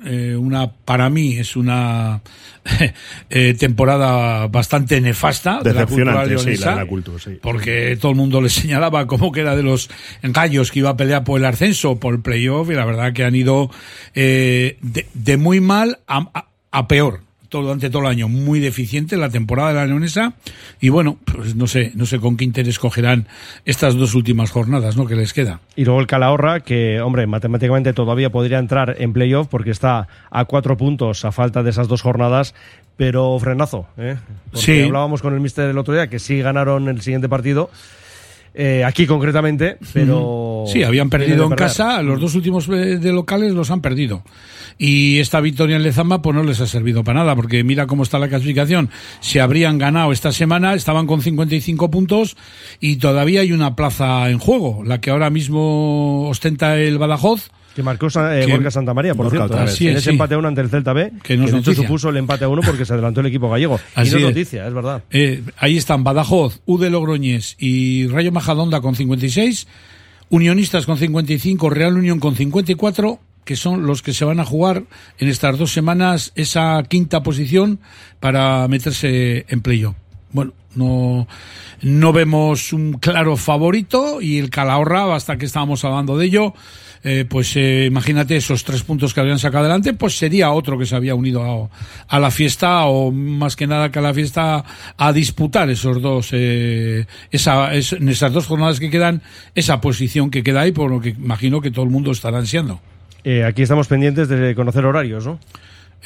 [0.05, 2.21] Eh, una para mí es una
[3.31, 7.39] eh, temporada bastante nefasta de la cultura Decepcionante, sí, leonesa, la de la cultura, sí.
[7.43, 9.91] porque todo el mundo le señalaba como que era de los
[10.23, 13.25] gallos que iba a pelear por el ascenso, por el playoff, y la verdad que
[13.25, 13.71] han ido
[14.15, 17.21] eh, de, de muy mal a, a- a peor.
[17.49, 20.35] Todo, durante todo el año, muy deficiente la temporada de la leonesa
[20.81, 23.27] y bueno, pues no sé, no sé con qué interés cogerán
[23.65, 25.07] estas dos últimas jornadas, ¿no?
[25.07, 25.61] Que les queda.
[25.75, 30.45] Y luego el Calahorra, que, hombre, matemáticamente todavía podría entrar en playoff porque está a
[30.45, 32.55] cuatro puntos a falta de esas dos jornadas,
[32.99, 34.17] pero frenazo, ¿eh?
[34.51, 34.83] Porque Sí.
[34.83, 37.71] hablábamos con el mister el otro día que sí ganaron el siguiente partido,
[38.55, 40.65] eh, aquí concretamente, pero...
[40.67, 44.23] Sí, habían perdido en casa, los dos últimos eh, de locales los han perdido.
[44.79, 48.05] Y esta victoria en Lezama pues no les ha servido para nada, porque mira cómo
[48.05, 48.91] está la clasificación.
[49.21, 52.37] Si habrían ganado esta semana, estaban con 55 puntos
[52.81, 57.51] y todavía hay una plaza en juego, la que ahora mismo ostenta el Badajoz.
[57.75, 59.65] Que marcó eh, Que- Santa María, por Gorka cierto.
[59.65, 59.73] vez.
[59.75, 60.15] Así en es, ese sí.
[60.15, 61.75] empate a uno ante el Celta B, Que no de noticia.
[61.75, 63.79] supuso el empate a uno porque se adelantó el equipo gallego.
[63.95, 65.03] Así y no es noticia, es verdad.
[65.11, 69.67] Eh, ahí están Badajoz, U de Logroñés y Rayo Majadonda con 56,
[70.31, 74.85] Unionistas con 55, Real Unión con 54, que son los que se van a jugar
[75.19, 77.81] en estas dos semanas esa quinta posición
[78.21, 79.97] para meterse en playoff.
[80.33, 81.27] Bueno, no,
[81.81, 86.53] no vemos un claro favorito y el Calahorra, hasta que estábamos hablando de ello,
[87.05, 90.85] eh, pues eh, imagínate esos tres puntos que habrían sacado adelante, pues sería otro que
[90.85, 91.71] se había unido
[92.11, 94.63] a, a la fiesta o más que nada que a la fiesta
[94.99, 99.23] a disputar esos dos, eh, esa, es- en esas dos jornadas que quedan,
[99.55, 102.81] esa posición que queda ahí, por lo que imagino que todo el mundo estará ansiando.
[103.31, 105.39] Eh, aquí estamos pendientes de conocer horarios, ¿no?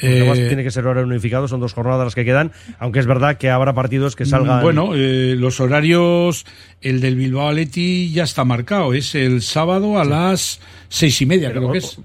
[0.01, 3.05] Eh, además tiene que ser horario unificado, son dos jornadas las que quedan, aunque es
[3.05, 4.61] verdad que habrá partidos que salgan.
[4.63, 6.45] Bueno, eh, los horarios,
[6.81, 10.59] el del Bilbao Atleti ya está marcado, es el sábado a las
[10.89, 11.99] seis y media, Pero, creo que es.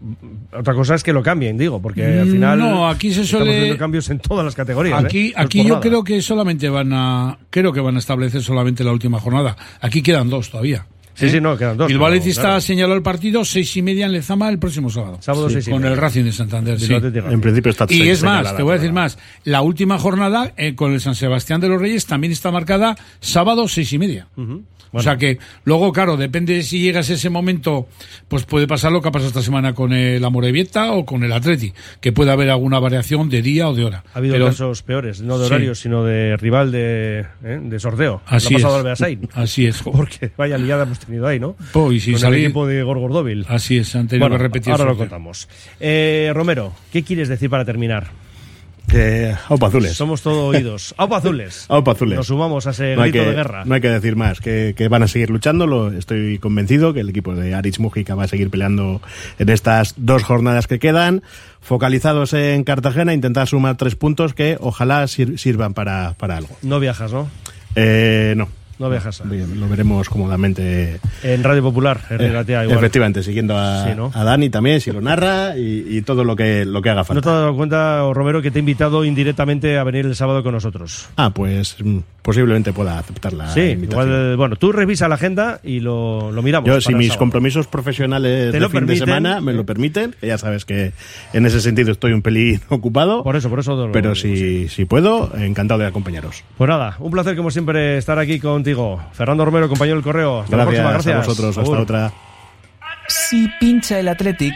[0.52, 2.58] Otra cosa es que lo cambien, digo, porque al Mm, final.
[2.58, 5.02] no, aquí se estamos suele- viendo cambios en todas las categorías.
[5.02, 5.34] Aquí, ¿eh?
[5.36, 5.80] No aquí yo nada.
[5.80, 9.56] creo que solamente van a, creo que van a establecer solamente la última jornada.
[9.80, 10.84] Aquí quedan dos todavía.
[11.18, 12.60] Sí, sí, no, quedan dos, Bilbao Athletic está claro.
[12.60, 15.18] señalado el partido seis y media en Lezama el próximo sábado.
[15.20, 15.94] Sábado seis y Con media.
[15.94, 16.78] el Racing de Santander.
[16.80, 16.92] sí.
[16.94, 19.18] En principio está Y es más, te voy a decir más.
[19.44, 23.66] La última jornada eh, con el San Sebastián de los Reyes también está marcada sábado
[23.68, 24.28] seis y media.
[24.92, 27.88] O sea que luego, claro, depende de si llegas a ese momento,
[28.28, 31.32] pues puede pasar lo que ha pasado esta semana con el Amorebieta o con el
[31.32, 34.04] Atleti, que puede haber alguna variación de día o de hora.
[34.14, 35.52] Ha habido Pero- casos peores, no de Sí.
[35.52, 37.60] horarios, sino de rival de, ¿eh?
[37.62, 38.22] de sorteo.
[38.26, 39.00] Así Lo ha pasado es.
[39.02, 39.18] al.
[39.34, 39.82] Así es.
[39.82, 41.54] Porque vaya liada hemos tenido ahí, ¿no?
[41.72, 43.44] Po, y si Con el equipo de Gorgordóvil.
[43.48, 44.72] Así es, han tenido Bueno, repetir.
[44.72, 45.48] ahora lo contamos.
[45.80, 48.08] Eh, Romero, ¿qué quieres decir para terminar?
[48.88, 49.92] Que, aupa azules.
[49.96, 50.94] Somos todo oídos.
[50.96, 51.66] ¡Aupa azules!
[51.68, 52.16] Aupa azules.
[52.16, 53.64] Nos sumamos a ese no hay grito que, de guerra.
[53.66, 55.66] No hay que decir más, que, que van a seguir luchando.
[55.66, 59.02] Lo, estoy convencido que el equipo de Aritz Mujica va a seguir peleando
[59.38, 61.22] en estas dos jornadas que quedan.
[61.60, 66.56] Focalizados en Cartagena, intentar sumar tres puntos que ojalá sir- sirvan para, para algo.
[66.62, 67.28] No viajas, ¿no?
[67.76, 68.48] Eh, no.
[68.78, 69.22] No viajas.
[69.28, 71.00] Bien, Lo veremos cómodamente.
[71.22, 72.78] En Radio Popular, en eh, Regatea, igual.
[72.78, 74.10] efectivamente, siguiendo a, Sí, ¿no?
[74.14, 77.04] a Dani también, si lo narra y, y todo lo que, lo que haga ¿No
[77.04, 77.22] falta.
[77.22, 80.52] te has dado cuenta, Romero, que te he invitado indirectamente a venir el sábado con
[80.54, 81.08] nosotros?
[81.16, 84.08] Ah, pues mm, posiblemente pueda aceptar la sí, invitación.
[84.08, 86.68] igual, bueno, tú revisa la agenda y lo, lo miramos.
[86.68, 87.18] Yo, si mis sábado.
[87.18, 88.94] compromisos profesionales de lo fin permiten.
[89.00, 90.92] de semana me lo permiten, ya sabes que
[91.32, 93.24] en ese sentido estoy un pelín ocupado.
[93.24, 93.74] Por eso, por eso.
[93.86, 96.44] lo- pero si, si puedo, encantado de acompañaros.
[96.56, 98.38] Pues nada, un placer como siempre estar aquí
[98.74, 99.00] contigo.
[99.12, 100.40] Fernando Romero, compañero del correo.
[100.40, 101.14] Hasta la Gracias, próxima, gracias.
[101.14, 101.58] a vosotros.
[101.58, 101.78] Hasta Agur.
[101.78, 102.12] otra.
[103.08, 104.54] Si pincha el Athletic,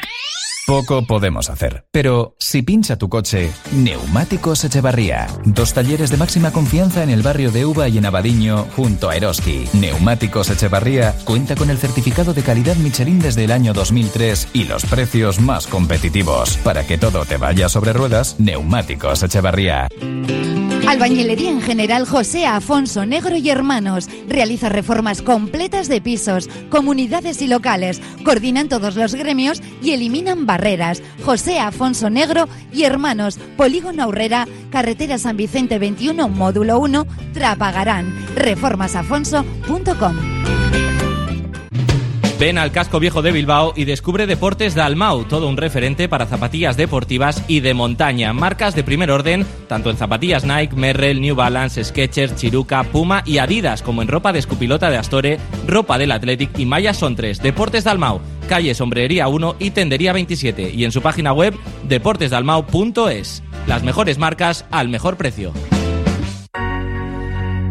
[0.72, 1.84] poco podemos hacer.
[1.90, 5.26] Pero si pincha tu coche, Neumáticos Echevarría.
[5.44, 9.16] Dos talleres de máxima confianza en el barrio de Uva y en Abadiño, junto a
[9.16, 9.66] Eroski.
[9.74, 14.86] Neumáticos Echevarría cuenta con el certificado de calidad Michelin desde el año 2003 y los
[14.86, 16.56] precios más competitivos.
[16.64, 19.88] Para que todo te vaya sobre ruedas, Neumáticos Echevarría.
[20.88, 24.08] Albañilería en general José Afonso Negro y Hermanos.
[24.28, 28.02] Realiza reformas completas de pisos, comunidades y locales.
[28.24, 30.61] Coordinan todos los gremios y eliminan barreras.
[31.24, 33.36] José Afonso Negro y Hermanos.
[33.56, 38.14] Polígono Aurrera, Carretera San Vicente 21, módulo 1, Trapagarán.
[38.36, 40.42] Reformasafonso.com.
[42.42, 46.76] Ven al casco viejo de Bilbao y descubre Deportes Dalmau, todo un referente para zapatillas
[46.76, 48.32] deportivas y de montaña.
[48.32, 53.38] Marcas de primer orden, tanto en zapatillas Nike, Merrell, New Balance, Skechers, Chiruca, Puma y
[53.38, 57.40] Adidas, como en ropa de escupilota de Astore, ropa del Athletic y mallas son tres.
[57.40, 60.70] Deportes Dalmau, calle Sombrería 1 y Tendería 27.
[60.70, 61.54] Y en su página web,
[61.88, 63.42] deportesdalmau.es.
[63.66, 65.52] Las mejores marcas al mejor precio.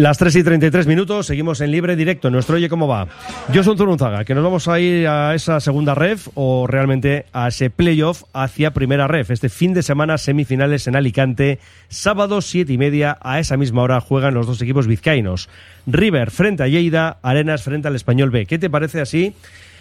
[0.00, 2.30] Las 3 y 33 minutos, seguimos en libre directo.
[2.30, 3.06] Nuestro Oye Cómo Va.
[3.52, 7.48] Yo soy Zurunzaga, que nos vamos a ir a esa segunda ref o realmente a
[7.48, 9.30] ese playoff hacia primera ref.
[9.30, 11.58] Este fin de semana, semifinales en Alicante,
[11.90, 15.50] sábado 7 y media, a esa misma hora juegan los dos equipos vizcaínos.
[15.86, 18.46] River frente a Lleida, Arenas frente al Español B.
[18.46, 19.34] ¿Qué te parece así?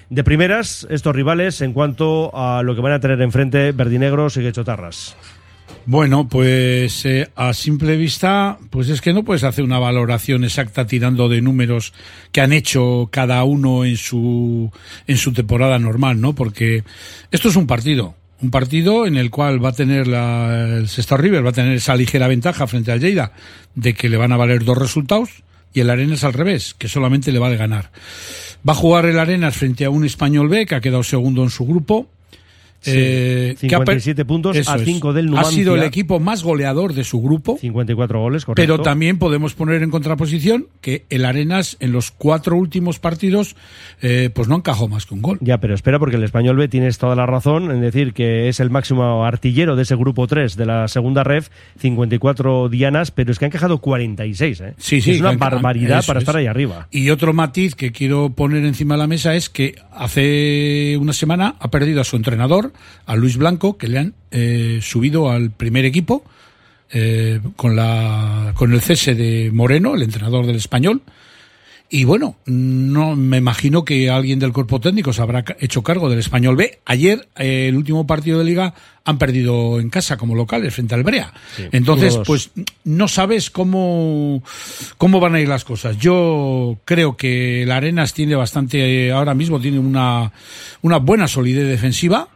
[0.10, 4.42] De primeras, estos rivales en cuanto a lo que van a tener enfrente verdinegros y
[4.42, 5.16] guechotarras.
[5.92, 10.86] Bueno, pues eh, a simple vista, pues es que no puedes hacer una valoración exacta
[10.86, 11.94] tirando de números
[12.32, 14.72] que han hecho cada uno en su
[15.08, 16.36] en su temporada normal, ¿no?
[16.36, 16.84] Porque
[17.32, 21.18] esto es un partido, un partido en el cual va a tener la, el Sestao
[21.18, 23.32] River va a tener esa ligera ventaja frente al Lleida
[23.74, 25.42] de que le van a valer dos resultados
[25.74, 27.90] y el Arenas al revés, que solamente le vale ganar.
[28.68, 31.50] Va a jugar el Arenas frente a un Español B que ha quedado segundo en
[31.50, 32.12] su grupo
[32.82, 34.84] Sí, eh, que ha per- 57 puntos Eso a es.
[34.86, 35.52] 5 del Ha Numancia.
[35.58, 37.58] sido el equipo más goleador de su grupo.
[37.60, 38.62] 54 goles, correcto.
[38.62, 43.56] Pero también podemos poner en contraposición que el Arenas en los cuatro últimos partidos
[44.02, 45.38] eh, pues no encajó más que un gol.
[45.42, 48.60] Ya, pero espera, porque el español B tienes toda la razón en decir que es
[48.62, 53.40] el máximo artillero de ese grupo 3 de la segunda ref, 54 dianas, pero es
[53.40, 54.74] que han encajado 46, ¿eh?
[54.78, 56.24] Sí, sí, Es una barbaridad para es.
[56.24, 56.88] estar ahí arriba.
[56.92, 61.56] Y otro matiz que quiero poner encima de la mesa es que hace una semana
[61.60, 62.69] ha perdido a su entrenador,
[63.06, 66.24] a Luis Blanco, que le han eh, subido al primer equipo
[66.92, 71.02] eh, con, la, con el cese de Moreno, el entrenador del español.
[71.92, 76.20] Y bueno, no me imagino que alguien del cuerpo técnico se habrá hecho cargo del
[76.20, 76.80] español B.
[76.86, 81.02] Ayer, eh, el último partido de liga, han perdido en casa como locales frente al
[81.02, 81.34] Brea.
[81.56, 82.26] Sí, Entonces, 1-2.
[82.28, 82.52] pues
[82.84, 84.44] no sabes cómo,
[85.00, 85.98] cómo van a ir las cosas.
[85.98, 90.32] Yo creo que la Arenas tiene bastante, eh, ahora mismo tiene una,
[90.84, 92.28] una buena solidez defensiva.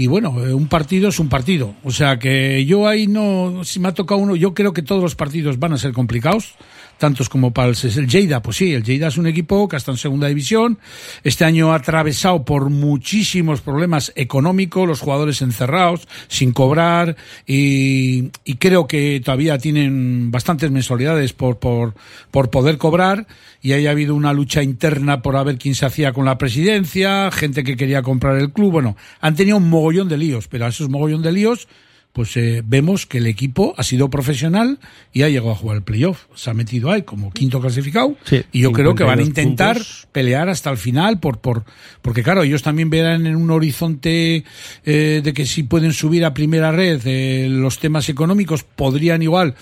[0.00, 1.74] Y bueno, eh, un partido es un partido.
[1.84, 5.02] O sea que yo ahí no, si me ha tocado uno, yo creo que todos
[5.02, 6.54] los partidos van a ser complicados,
[7.00, 8.40] tantos como para el, el.
[8.42, 10.78] Pues sí, el Lleida es un equipo que está en segunda división.
[11.24, 18.54] Este año ha atravesado por muchísimos problemas económicos, los jugadores encerrados, sin cobrar, y, y
[18.56, 21.94] creo que todavía tienen bastantes mensualidades por, por,
[22.30, 23.26] por poder cobrar.
[23.62, 26.36] Y ahí ha habido una lucha interna por a ver quién se hacía con la
[26.38, 28.72] presidencia, gente que quería comprar el club.
[28.72, 31.66] Bueno, han tenido un mogollón de líos, pero a esos mogollón de líos,
[32.12, 34.78] pues eh, vemos que el equipo ha sido profesional
[35.12, 36.24] y ha llegado a jugar el playoff.
[36.34, 38.16] Se ha metido ahí como quinto clasificado.
[38.24, 40.08] Sí, y yo creo que van a 52 intentar puntos.
[40.12, 41.64] pelear hasta el final por, por,
[42.02, 44.44] porque claro, ellos también verán en un horizonte
[44.84, 49.54] eh, de que si pueden subir a primera red eh, los temas económicos podrían igual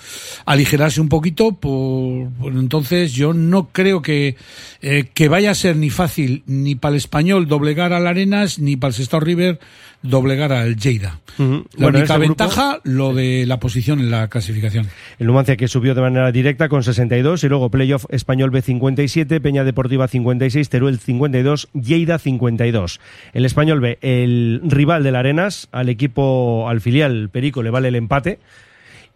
[0.45, 4.35] aligerarse un poquito, por, por entonces yo no creo que,
[4.81, 8.75] eh, que vaya a ser ni fácil ni para el español doblegar al Arenas ni
[8.75, 9.59] para el Sestao River
[10.01, 11.19] doblegar al Lleida.
[11.37, 14.87] La Bueno, única grupo- ventaja, lo de la posición en la clasificación.
[15.19, 19.39] El Numancia que subió de manera directa con 62 y luego Playoff Español B 57,
[19.41, 22.99] Peña Deportiva 56, Teruel 52, Lleida 52.
[23.33, 27.95] El Español B, el rival del Arenas, al equipo, al filial Perico le vale el
[27.95, 28.39] empate.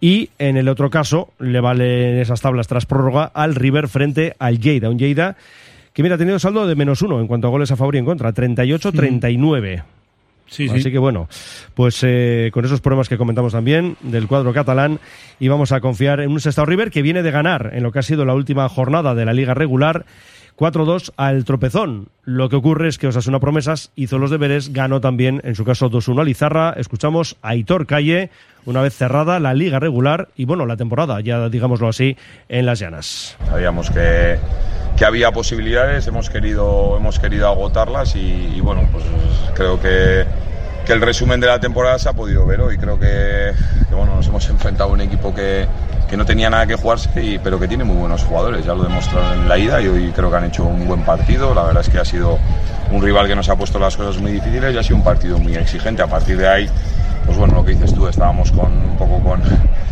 [0.02, 4.60] Y en el otro caso, le valen esas tablas tras prórroga al River frente al
[4.60, 4.90] Lleida.
[4.90, 5.38] Un Lleida
[5.94, 8.00] que mira, ha tenido saldo de menos uno en cuanto a goles a favor y
[8.00, 9.84] en contra, 38-39.
[10.48, 10.92] Sí, Así sí.
[10.92, 11.28] que bueno,
[11.74, 15.00] pues eh, con esos problemas que comentamos también del cuadro catalán,
[15.40, 18.04] íbamos a confiar en un Sestao River que viene de ganar en lo que ha
[18.04, 20.06] sido la última jornada de la liga regular.
[20.58, 22.10] 4-2 al tropezón.
[22.24, 25.90] Lo que ocurre es que Osasuna Promesas hizo los deberes, ganó también, en su caso
[25.90, 26.74] 2-1 a Lizarra.
[26.78, 28.30] Escuchamos a Aitor Calle,
[28.66, 32.16] una vez cerrada la liga regular y bueno, la temporada, ya digámoslo así,
[32.50, 33.38] en las llanas.
[33.46, 34.38] Sabíamos que,
[34.98, 39.04] que había posibilidades, hemos querido, hemos querido agotarlas y, y bueno, pues
[39.56, 40.26] creo que,
[40.86, 42.78] que el resumen de la temporada se ha podido ver hoy.
[42.78, 43.54] Creo que,
[43.92, 45.68] bueno, nos hemos enfrentado a un equipo que,
[46.10, 48.66] que no tenía nada que jugarse, pero que tiene muy buenos jugadores.
[48.66, 51.54] Ya lo demostraron en la ida y hoy creo que han hecho un buen partido.
[51.54, 52.38] La verdad es que ha sido
[52.92, 55.38] un rival que nos ha puesto las cosas muy difíciles y ha sido un partido
[55.38, 56.02] muy exigente.
[56.02, 56.70] A partir de ahí,
[57.26, 59.42] pues bueno, lo que dices tú, estábamos con un poco con,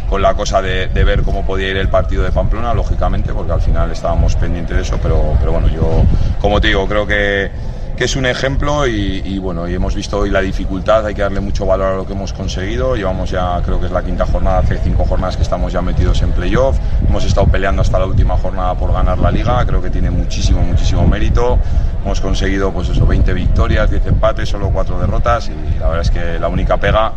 [0.10, 3.54] con la cosa de, de, ver cómo podía ir el partido de Pamplona, lógicamente, porque
[3.54, 6.04] al final estábamos pendientes de eso, pero, pero bueno, yo,
[6.42, 7.50] como te digo, creo que,
[7.98, 11.22] que es un ejemplo y, y, bueno, y hemos visto hoy la dificultad, hay que
[11.22, 14.26] darle mucho valor a lo que hemos conseguido, llevamos ya, creo que es la quinta
[14.26, 16.78] jornada, hace cinco jornadas que estamos ya metidos en playoff,
[17.08, 20.62] hemos estado peleando hasta la última jornada por ganar la liga, creo que tiene muchísimo,
[20.62, 21.60] muchísimo mérito,
[22.04, 26.12] hemos conseguido pues eso, 20 victorias, 10 empates, solo 4 derrotas y la verdad es
[26.12, 27.14] que la única pega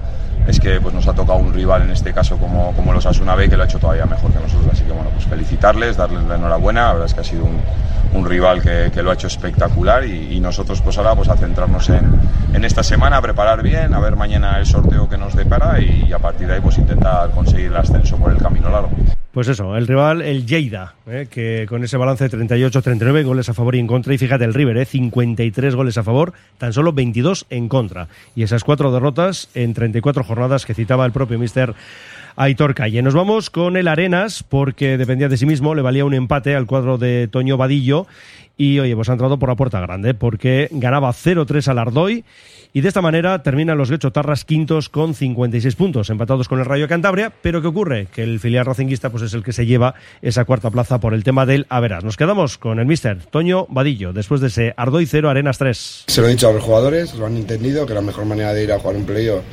[0.46, 3.34] es que pues, nos ha tocado un rival en este caso como, como los Asuna
[3.34, 4.68] B que lo ha hecho todavía mejor que nosotros.
[4.72, 6.86] Así que bueno, pues felicitarles, darles la enhorabuena.
[6.86, 7.60] La verdad es que ha sido un,
[8.14, 11.88] un rival que, que, lo ha hecho espectacular y, nosotros pues ahora pues a centrarnos
[11.88, 12.20] en,
[12.52, 16.12] en, esta semana, a preparar bien, a ver mañana el sorteo que nos depara y,
[16.12, 18.90] a partir de ahí pues intentar conseguir el ascenso por el camino largo.
[19.32, 21.26] Pues eso, el rival, el Lleida, ¿eh?
[21.28, 24.54] que con ese balance de 38-39 goles a favor y en contra, y fíjate el
[24.54, 24.84] River, ¿eh?
[24.84, 28.06] 53 goles a favor, tan solo 22 en contra.
[28.36, 30.33] Y esas cuatro derrotas en 34 jornadas
[30.66, 31.74] que citaba el propio mister
[32.36, 33.02] Aitor Calle.
[33.02, 36.66] Nos vamos con el Arenas, porque dependía de sí mismo, le valía un empate al
[36.66, 38.06] cuadro de Toño Vadillo.
[38.56, 42.24] Y oye, pues ha entrado por la puerta grande, porque ganaba 0-3 al Ardoy.
[42.72, 46.88] Y de esta manera terminan los Guechotarras quintos con 56 puntos, empatados con el Rayo
[46.88, 47.32] Cantabria.
[47.40, 48.08] Pero ¿qué ocurre?
[48.12, 51.22] Que el filial racinguista pues, es el que se lleva esa cuarta plaza por el
[51.22, 52.02] tema del Averas.
[52.02, 56.04] Nos quedamos con el mister Toño Vadillo, después de ese Ardoy 0, Arenas 3.
[56.08, 58.64] Se lo he dicho a los jugadores, lo han entendido, que la mejor manera de
[58.64, 59.44] ir a jugar un playoff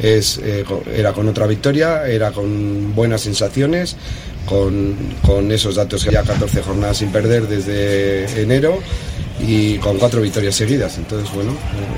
[0.00, 3.96] es, eh, era con otra victoria, era con buenas sensaciones,
[4.46, 8.78] con, con esos datos que ya 14 jornadas sin perder desde enero
[9.46, 10.98] y con cuatro victorias seguidas.
[10.98, 11.52] Entonces, bueno,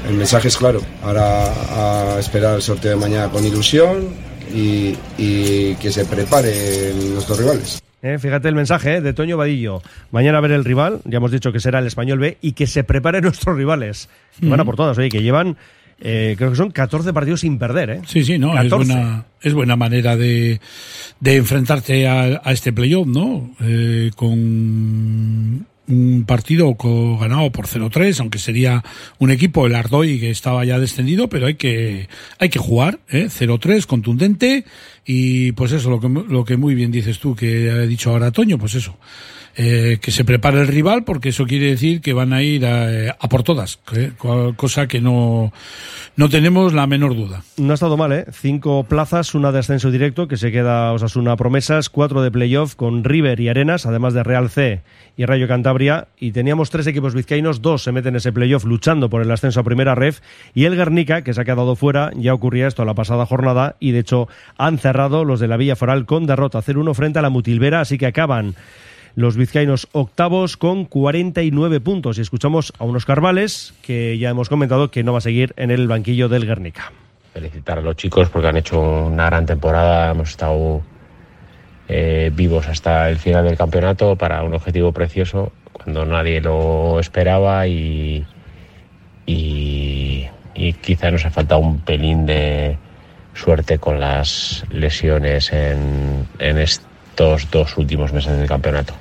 [0.08, 0.80] el mensaje es claro.
[1.02, 4.08] Ahora a esperar el sorteo de mañana con ilusión
[4.54, 7.82] y, y que se preparen nuestros rivales.
[8.02, 9.80] Eh, fíjate el mensaje eh, de Toño Vadillo.
[10.10, 12.66] Mañana a ver el rival, ya hemos dicho que será el español B, y que
[12.66, 14.08] se preparen nuestros rivales.
[14.40, 14.50] Mm -hmm.
[14.50, 15.56] Van a por todas, oye, que llevan
[16.04, 18.00] eh, creo que son 14 partidos sin perder, ¿eh?
[18.06, 20.60] Sí, sí, no, es buena, es buena manera de,
[21.20, 23.54] de enfrentarte a, a este playoff, ¿no?
[23.60, 26.74] Eh, con un partido
[27.20, 28.82] ganado por 0-3, aunque sería
[29.18, 32.08] un equipo, el Ardoy, que estaba ya descendido, pero hay que,
[32.40, 33.28] hay que jugar, ¿eh?
[33.28, 34.64] 0-3, contundente,
[35.06, 38.32] y pues eso, lo que, lo que muy bien dices tú, que ha dicho ahora
[38.32, 38.98] Toño, pues eso.
[39.54, 43.10] Eh, que se prepare el rival porque eso quiere decir que van a ir a,
[43.10, 44.12] a por todas, ¿eh?
[44.56, 45.52] cosa que no,
[46.16, 47.44] no tenemos la menor duda.
[47.58, 48.24] No ha estado mal, ¿eh?
[48.32, 53.04] Cinco plazas, una de ascenso directo que se queda Osasuna Promesas, cuatro de playoff con
[53.04, 54.80] River y Arenas, además de Real C
[55.18, 59.10] y Rayo Cantabria, y teníamos tres equipos vizcaínos, dos se meten en ese playoff luchando
[59.10, 60.20] por el ascenso a primera ref,
[60.54, 63.90] y el Guernica, que se ha quedado fuera, ya ocurría esto la pasada jornada, y
[63.90, 67.28] de hecho han cerrado los de la Villa Foral con derrota 0-1 frente a la
[67.28, 68.54] Mutilvera, así que acaban
[69.14, 72.18] los vizcaínos octavos con 49 puntos.
[72.18, 75.70] Y escuchamos a unos Carvales que ya hemos comentado que no va a seguir en
[75.70, 76.92] el banquillo del Guernica.
[77.32, 80.10] Felicitar a los chicos porque han hecho una gran temporada.
[80.10, 80.82] Hemos estado
[81.88, 87.66] eh, vivos hasta el final del campeonato para un objetivo precioso cuando nadie lo esperaba
[87.66, 88.24] y,
[89.26, 92.76] y, y quizá nos ha faltado un pelín de
[93.34, 98.94] suerte con las lesiones en, en este estos dos últimos meses del campeonato.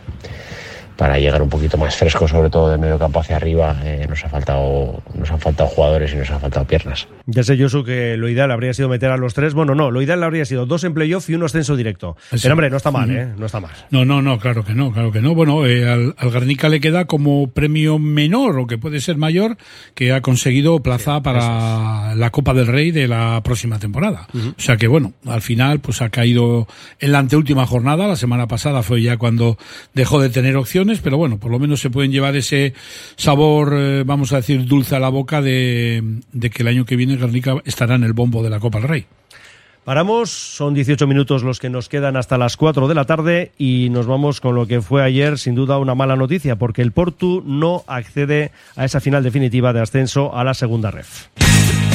[1.01, 4.23] Para llegar un poquito más fresco, sobre todo de medio campo hacia arriba, eh, nos,
[4.23, 7.07] ha faltado, nos han faltado jugadores y nos han faltado piernas.
[7.25, 9.55] Ya sé, Josu, que lo ideal habría sido meter a los tres.
[9.55, 12.15] Bueno, no, lo ideal habría sido dos en playoff y un ascenso directo.
[12.31, 12.43] Eso.
[12.43, 13.33] Pero hombre, no está mal, ¿eh?
[13.35, 13.71] No está mal.
[13.89, 15.33] No, no, no, claro que no, claro que no.
[15.33, 19.57] Bueno, eh, al, al Garnica le queda como premio menor, o que puede ser mayor,
[19.95, 22.17] que ha conseguido plaza sí, para es.
[22.19, 24.27] la Copa del Rey de la próxima temporada.
[24.35, 24.55] Uh -huh.
[24.55, 26.67] O sea que bueno, al final pues ha caído
[26.99, 28.07] en la anteúltima jornada.
[28.07, 29.57] La semana pasada fue ya cuando
[29.95, 32.73] dejó de tener opciones pero bueno, por lo menos se pueden llevar ese
[33.15, 36.03] sabor, eh, vamos a decir, dulce a la boca de,
[36.53, 39.05] que el año que viene Guernica estará en el bombo de la Copa del Rey.
[39.83, 43.89] Paramos, son 18 minutos los que nos quedan hasta las 4 de la tarde y
[43.89, 47.41] nos vamos con lo que fue ayer, sin duda, una mala noticia, porque el Portu
[47.43, 51.29] no accede a esa final definitiva de ascenso a la segunda ref.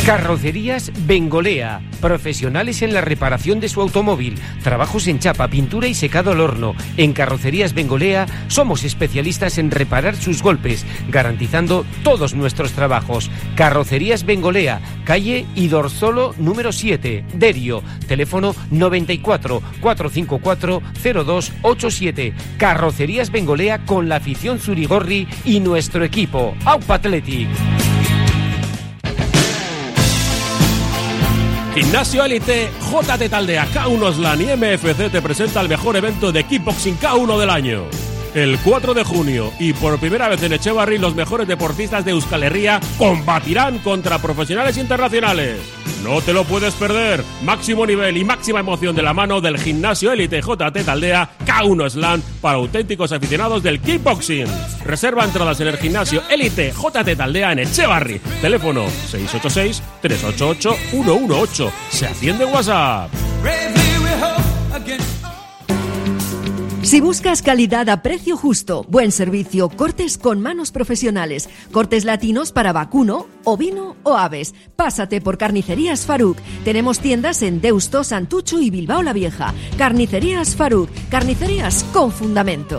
[0.06, 6.30] Carrocerías Bengolea, profesionales en la reparación de su automóvil, trabajos en chapa, pintura y secado
[6.30, 6.76] al horno.
[6.96, 13.32] En Carrocerías Bengolea somos especialistas en reparar sus golpes, garantizando todos nuestros trabajos.
[13.56, 22.32] Carrocerías Bengolea, calle Idorsolo número 7, Derio, teléfono 94 454 0287.
[22.58, 27.48] Carrocerías Bengolea con la afición Zurigorri y nuestro equipo, Aupa Athletic.
[31.76, 36.98] Gimnasio Elite, JT Taldea, K1 Slan y MFC te presenta el mejor evento de kickboxing
[36.98, 38.05] K1 del año.
[38.36, 42.42] El 4 de junio y por primera vez en Echevarri los mejores deportistas de Euskal
[42.42, 45.58] Herria combatirán contra profesionales internacionales.
[46.04, 47.24] No te lo puedes perder.
[47.42, 52.22] Máximo nivel y máxima emoción de la mano del gimnasio Elite JT Taldea K1 Slam
[52.42, 54.48] para auténticos aficionados del kickboxing.
[54.84, 58.18] Reserva entradas en el gimnasio Elite JT Taldea en Echevarri.
[58.42, 61.72] Teléfono 686 388 118.
[61.88, 63.08] Se atiende en WhatsApp.
[66.86, 72.72] Si buscas calidad a precio justo, buen servicio, cortes con manos profesionales, cortes latinos para
[72.72, 76.38] vacuno, ovino o aves, pásate por Carnicerías Faruk.
[76.64, 79.52] Tenemos tiendas en Deusto, Santucho y Bilbao la Vieja.
[79.76, 82.78] Carnicerías Faruk, carnicerías con fundamento.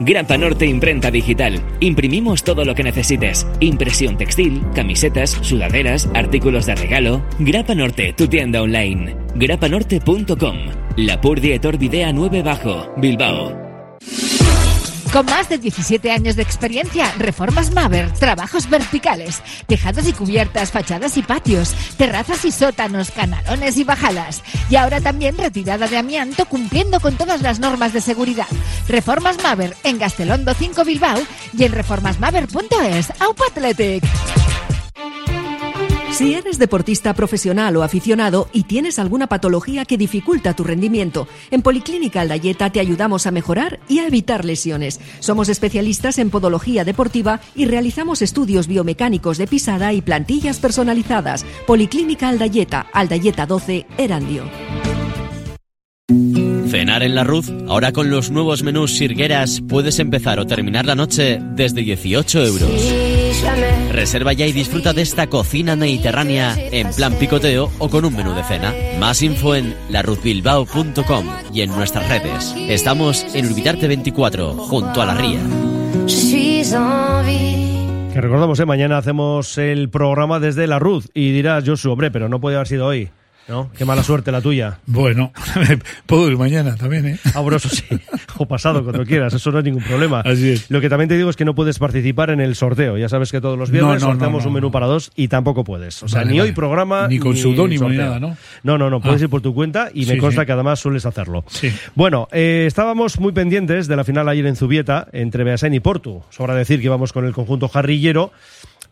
[0.00, 1.60] Grapa Norte Imprenta Digital.
[1.78, 3.46] Imprimimos todo lo que necesites.
[3.60, 7.22] Impresión textil, camisetas, sudaderas, artículos de regalo.
[7.38, 9.16] Grapa Norte, tu tienda online.
[9.36, 10.56] grapanorte.com.
[10.96, 13.64] La Purdie Videa 9 Bajo, Bilbao.
[15.14, 21.16] Con más de 17 años de experiencia, Reformas Maver, trabajos verticales, tejados y cubiertas, fachadas
[21.16, 24.42] y patios, terrazas y sótanos, canalones y bajadas.
[24.68, 28.48] Y ahora también retirada de amianto cumpliendo con todas las normas de seguridad.
[28.88, 31.22] Reformas Maver en Gastelondo 5 Bilbao
[31.56, 33.12] y en reformasmaver.es.
[33.20, 34.02] Aupa Athletic.
[36.14, 41.60] Si eres deportista profesional o aficionado y tienes alguna patología que dificulta tu rendimiento, en
[41.60, 45.00] Policlínica Aldayeta te ayudamos a mejorar y a evitar lesiones.
[45.18, 51.44] Somos especialistas en podología deportiva y realizamos estudios biomecánicos de pisada y plantillas personalizadas.
[51.66, 54.44] Policlínica Aldayeta, Aldayeta 12, Erandio.
[56.68, 60.94] Cenar en la Ruz, ahora con los nuevos menús Sirgueras puedes empezar o terminar la
[60.94, 63.13] noche desde 18 euros.
[63.94, 68.34] Reserva ya y disfruta de esta cocina mediterránea en plan picoteo o con un menú
[68.34, 68.74] de cena.
[68.98, 72.52] Más info en laruzbilbao.com y en nuestras redes.
[72.68, 75.38] Estamos en Urbitarte 24, junto a la ría.
[78.12, 78.66] Que recordamos, ¿eh?
[78.66, 82.66] mañana hacemos el programa desde la Ruz y dirás, Josu, hombre, pero no puede haber
[82.66, 83.10] sido hoy.
[83.46, 83.70] ¿No?
[83.76, 84.78] Qué mala suerte la tuya.
[84.86, 85.32] Bueno,
[86.06, 87.18] puedo ir mañana también, ¿eh?
[87.34, 87.84] Ah, bueno, eso sí.
[88.36, 89.32] O pasado, cuando quieras.
[89.34, 90.20] Eso no es ningún problema.
[90.20, 90.68] Así es.
[90.70, 92.98] Lo que también te digo es que no puedes participar en el sorteo.
[92.98, 95.28] Ya sabes que todos los viernes No, no, sorteamos no, un menú para dos y
[95.28, 96.02] tampoco puedes.
[96.02, 96.50] O sea, Vale, ni vale.
[96.50, 97.06] hoy programa.
[97.06, 98.36] Ni con seudónimo ni nada, ¿no?
[98.64, 99.00] No, no, no.
[99.00, 99.24] Puedes Ah.
[99.24, 100.46] ir por tu cuenta y me consta sí.
[100.46, 101.44] que además sueles hacerlo.
[101.46, 101.70] Sí.
[101.94, 106.22] Bueno, eh, estábamos muy pendientes de la final ayer en Zubieta entre Beasain y Portu.
[106.30, 108.32] Sobra decir que íbamos con el conjunto jarrillero,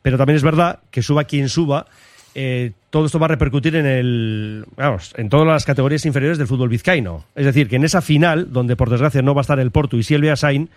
[0.03, 1.87] pero también es verdad que suba quien suba.
[2.35, 6.47] Eh, todo esto va a repercutir en el vamos, en todas las categorías inferiores del
[6.47, 7.25] fútbol vizcaíno.
[7.35, 9.97] Es decir, que en esa final, donde por desgracia no va a estar el Portu
[9.97, 10.69] y sí el Beasain,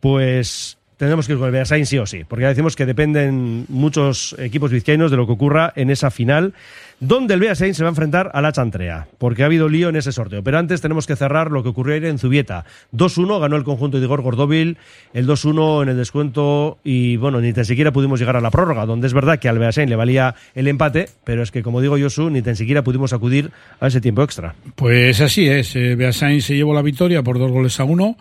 [0.00, 3.66] pues tendremos que ir con el Beasain sí o sí, porque ya decimos que dependen
[3.68, 6.54] muchos equipos vizcaínos de lo que ocurra en esa final,
[7.00, 9.96] donde el Beasain se va a enfrentar a la Chantrea, porque ha habido lío en
[9.96, 10.42] ese sorteo.
[10.42, 12.64] Pero antes tenemos que cerrar lo que ocurrió ayer en Zubieta.
[12.92, 14.78] 2-1 ganó el conjunto de Igor Gordóvil,
[15.12, 18.86] el 2-1 en el descuento y bueno, ni tan siquiera pudimos llegar a la prórroga,
[18.86, 21.98] donde es verdad que al Beasain le valía el empate, pero es que como digo
[21.98, 24.54] Josu, ni tan siquiera pudimos acudir a ese tiempo extra.
[24.74, 25.76] Pues así es.
[25.76, 28.16] Eh, Beasain se llevó la victoria por dos goles a uno.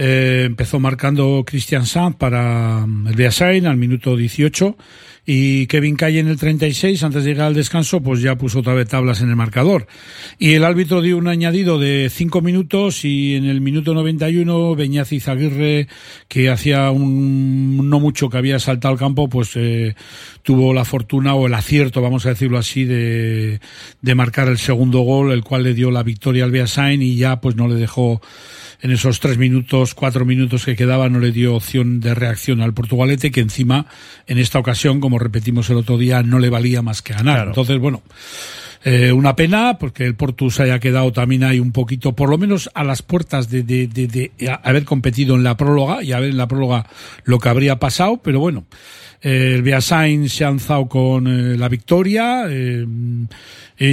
[0.00, 4.76] Eh, empezó marcando Christian Sanz para mm, el Beasain al minuto 18
[5.30, 8.72] y Kevin Calle en el 36, antes de llegar al descanso, pues ya puso otra
[8.72, 9.86] vez tablas en el marcador.
[10.38, 15.20] Y el árbitro dio un añadido de cinco minutos y en el minuto 91 Beñazi
[15.20, 15.86] Zaguirre,
[16.28, 19.96] que hacía un, no mucho que había saltado al campo, pues eh,
[20.42, 23.60] tuvo la fortuna o el acierto, vamos a decirlo así, de,
[24.00, 27.38] de marcar el segundo gol, el cual le dio la victoria al Beasain y ya
[27.42, 28.22] pues no le dejó
[28.80, 32.74] en esos tres minutos, cuatro minutos que quedaban, no le dio opción de reacción al
[32.74, 33.86] Portugalete, que encima,
[34.26, 37.48] en esta ocasión, como como repetimos el otro día, no le valía más que ganar.
[37.48, 38.02] Entonces, bueno,
[38.84, 42.70] eh, una pena porque el Portus haya quedado también ahí un poquito, por lo menos
[42.74, 46.30] a las puertas de, de, de, de haber competido en la próloga y a ver
[46.30, 46.86] en la próloga
[47.24, 48.64] lo que habría pasado, pero bueno.
[49.20, 52.44] Eh, el Beasain se ha alzado con eh, la victoria.
[52.48, 52.86] Eh,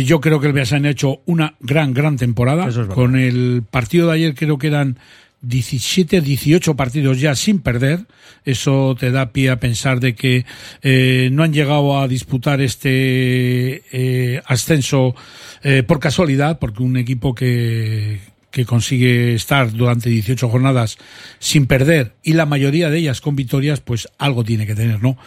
[0.03, 2.69] yo creo que el Beasain ha hecho una gran, gran temporada.
[2.93, 4.99] con el partido de ayer creo que eran
[5.47, 8.05] 17, 18 partidos ya sin perder.
[8.43, 10.45] Eso te da pie a pensar de que
[10.81, 15.15] eh, no han llegado a disputar este eh, ascenso
[15.63, 18.19] eh, por casualidad, porque un equipo que,
[18.55, 20.97] que consigue estar durante 18 jornadas
[21.39, 25.17] sin perder y la mayoría de ellas con victorias, pues algo tiene que tener, ¿no?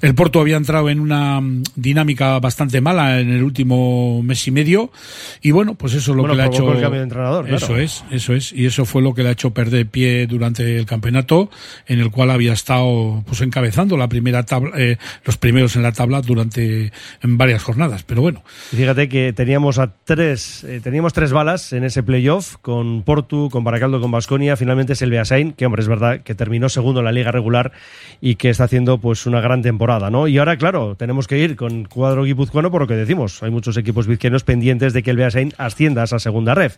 [0.00, 4.52] El Porto había entrado en una mm, dinámica bastante mala en el último mes y
[4.52, 4.90] medio
[5.42, 7.44] y bueno, pues eso es lo Bueno, que le ha hecho el cambio de entrenador,
[7.44, 7.62] claro.
[7.62, 10.78] Eso es, eso es y eso fue lo que le ha hecho perder pie durante
[10.78, 11.50] el campeonato
[11.88, 15.92] en el cual había estado pues encabezando la primera tabla eh, los primeros en la
[15.92, 16.90] tabla durante
[17.22, 21.74] en varias jornadas, pero bueno, Y fíjate que teníamos a tres, eh, teníamos tres balas
[21.74, 24.56] en ese playoff con Portu, con Baracaldo, con Basconia.
[24.56, 27.72] Finalmente es el Beasain, que hombre, es verdad que terminó segundo en la liga regular
[28.20, 30.28] y que está haciendo pues una gran temporada, ¿no?
[30.28, 33.42] Y ahora, claro, tenemos que ir con cuadro guipuzcoano por lo que decimos.
[33.42, 36.76] Hay muchos equipos vizqueños pendientes de que el Beasain ascienda a esa segunda ref.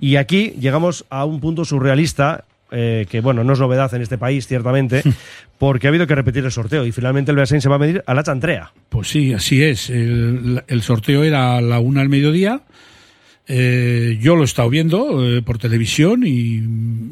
[0.00, 4.18] Y aquí llegamos a un punto surrealista eh, que bueno, no es novedad en este
[4.18, 5.02] país, ciertamente,
[5.58, 8.02] porque ha habido que repetir el sorteo y finalmente el Beasain se va a medir
[8.06, 8.72] a la Chantrea.
[8.88, 9.88] Pues sí, así es.
[9.88, 12.62] El, el sorteo era a la una al mediodía.
[13.48, 16.62] Eh, yo lo he estado viendo eh, por televisión y,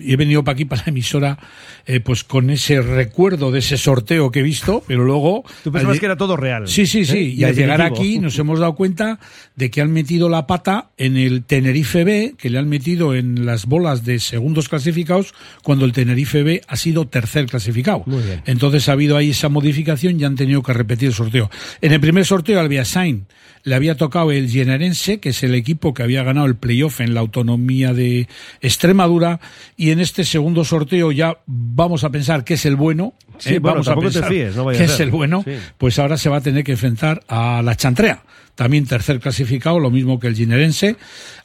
[0.00, 1.38] y he venido para aquí, para la emisora,
[1.86, 5.44] eh, pues con ese recuerdo de ese sorteo que he visto, pero luego...
[5.62, 6.66] Tú pensabas que era todo real.
[6.66, 7.34] Sí, sí, sí.
[7.36, 9.20] Y al llegar aquí nos hemos dado cuenta
[9.54, 13.46] de que han metido la pata en el Tenerife B, que le han metido en
[13.46, 18.02] las bolas de segundos clasificados, cuando el Tenerife B ha sido tercer clasificado.
[18.06, 18.42] Muy bien.
[18.46, 21.50] Entonces ha habido ahí esa modificación y han tenido que repetir el sorteo.
[21.80, 23.26] En el primer sorteo al Beasain
[23.64, 27.14] le había tocado el Generense, que es el equipo que había ganado el playoff en
[27.14, 28.28] la autonomía de
[28.60, 29.40] Extremadura,
[29.76, 33.14] y en este segundo sorteo ya vamos a pensar que es el bueno.
[33.38, 33.58] Sí, ¿eh?
[33.58, 35.52] bueno, vamos a te pensar fíes, no vaya a que es el bueno, Sí.
[35.78, 38.22] pues ahora se va a tener que enfrentar a la Chantrea,
[38.54, 40.96] también tercer clasificado, lo mismo que el Ginerense.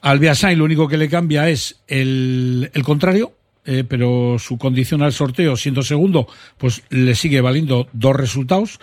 [0.01, 3.33] Al Beasain lo único que le cambia es el, el contrario,
[3.71, 8.79] eh, pero su condición al sorteo, siendo segundo, pues le sigue valiendo dos resultados.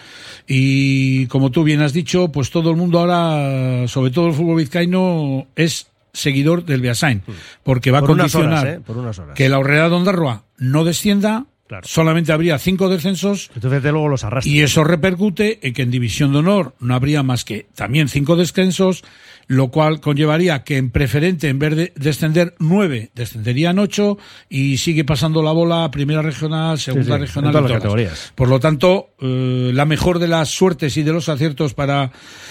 [0.47, 4.59] Y como tú bien has dicho, pues todo el mundo ahora, sobre todo el fútbol
[4.59, 7.23] vizcaíno, es seguidor del Beasain,
[7.65, 8.81] porque va Por a unas condicionar horas, ¿eh?
[8.87, 9.35] Por unas horas.
[9.35, 11.47] que la Horrera de Ondarroa no descienda,
[11.83, 13.51] solamente habría cinco descensos.
[13.55, 14.51] Entonces luego los arrastra.
[14.51, 18.37] Y eso repercute en que en División de Honor no habría más que también cinco
[18.37, 19.05] descensos,
[19.47, 25.05] lo cual conllevaría que en preferente, en vez de descender nueve, descenderían ocho y sigue
[25.05, 28.33] pasando la bola a primera regional, segunda sí, regional en todas y las categorías.
[28.35, 32.11] Por lo tanto, eh, la mejor de las suertes y de los aciertos para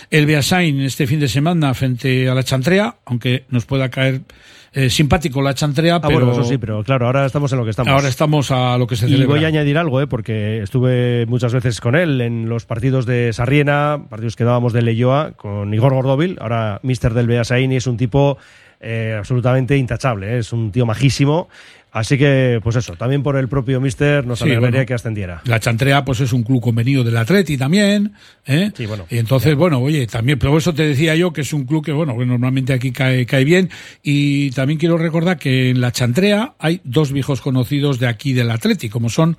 [0.10, 4.22] el Beasain este fin de semana frente a la Chantrea, aunque nos pueda caer
[4.76, 7.64] eh, simpático la Chantrea, Ah, pero bueno, eso sí, pero claro, ahora estamos en lo
[7.64, 7.92] que estamos.
[7.92, 9.36] ahora estamos a lo que se Y celebra.
[9.36, 10.08] voy a añadir algo, ¿eh?
[10.08, 14.82] porque estuve muchas veces con él en los partidos de Sarriena, partidos que dábamos de
[14.82, 18.38] Leyoa, con Igor Gordóvil, ahora mister del Beasain, y es un tipo
[18.82, 20.40] eh, absolutamente intachable, ¿eh?
[20.40, 21.48] es un tío majísimo.
[21.96, 24.86] Así que, pues eso, también por el propio mister nos Sí, alegraría bueno.
[24.86, 25.42] que ascendiera.
[25.46, 28.12] La Chantrea, pues es un club convenido del Atleti también,
[28.46, 28.70] ¿eh?
[28.76, 29.06] Sí, bueno.
[29.10, 31.94] Y entonces, bueno, oye, también, pero eso te decía yo que es un club que,
[31.94, 33.70] bueno, que normalmente aquí cae, cae bien.
[34.04, 38.52] Y también quiero recordar que en la Chantrea hay dos viejos conocidos de aquí del
[38.52, 39.38] Atleti, como son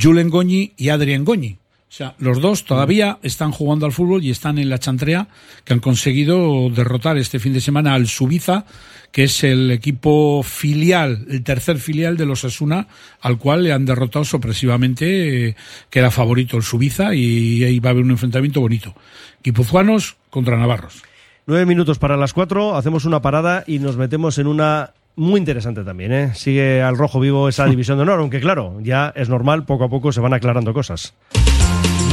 [0.00, 1.58] Julen Goñi y Adrien Goñi.
[1.88, 5.28] O sea, los dos todavía están jugando al fútbol y están en la Chantrea,
[5.64, 8.66] que han conseguido derrotar este fin de semana al Subiza,
[9.10, 12.88] que es el equipo filial, el tercer filial de los Asuna,
[13.22, 15.56] al cual le han derrotado sorpresivamente, eh,
[15.88, 18.94] que era favorito el Subiza, y ahí va a haber un enfrentamiento bonito.
[19.42, 21.02] Guipuzcoanos contra Navarros.
[21.46, 25.82] Nueve minutos para las cuatro, hacemos una parada y nos metemos en una muy interesante
[25.84, 26.12] también.
[26.12, 26.34] ¿eh?
[26.34, 29.88] Sigue al rojo vivo esa división de honor, aunque claro, ya es normal, poco a
[29.88, 31.14] poco se van aclarando cosas.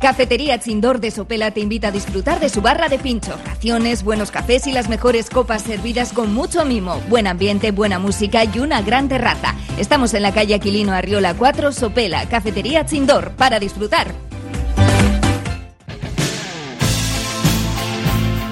[0.00, 4.30] Cafetería Chindor de Sopela te invita a disfrutar de su barra de pincho, raciones, buenos
[4.30, 8.82] cafés y las mejores copas servidas con mucho mimo, buen ambiente, buena música y una
[8.82, 9.54] gran terraza.
[9.78, 14.08] Estamos en la calle Aquilino Arriola 4, Sopela, Cafetería Chindor, para disfrutar.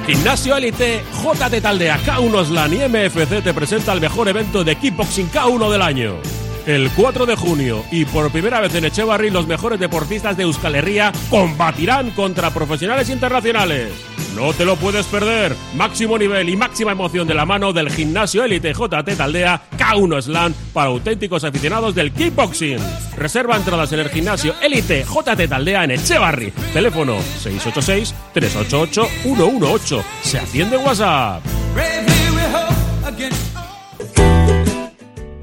[0.06, 5.30] Gimnasio Elite, JT Taldea, K1 Slan y MFC te presenta el mejor evento de kickboxing
[5.30, 6.43] K1 del año.
[6.66, 10.74] El 4 de junio y por primera vez en Echevarri los mejores deportistas de Euskal
[10.74, 13.92] Herria combatirán contra profesionales internacionales.
[14.34, 15.54] No te lo puedes perder.
[15.74, 20.54] Máximo nivel y máxima emoción de la mano del gimnasio élite JT Taldea K1 Slam
[20.72, 22.78] para auténticos aficionados del kickboxing.
[23.16, 26.50] Reserva entradas en el gimnasio élite JT Taldea en Echevarri.
[26.72, 30.04] Teléfono 686 388 118.
[30.22, 31.42] Se atiende en WhatsApp.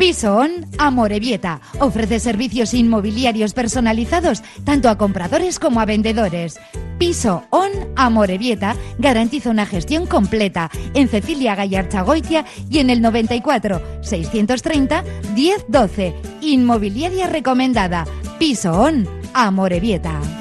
[0.01, 0.49] Piso On
[0.79, 6.59] Amorebieta ofrece servicios inmobiliarios personalizados tanto a compradores como a vendedores.
[6.97, 15.03] Piso On Amorebieta garantiza una gestión completa en Cecilia Gallarchagoitia y en el 94 630
[15.35, 16.15] 1012.
[16.41, 18.07] Inmobiliaria recomendada.
[18.39, 20.40] Piso On Amorebieta.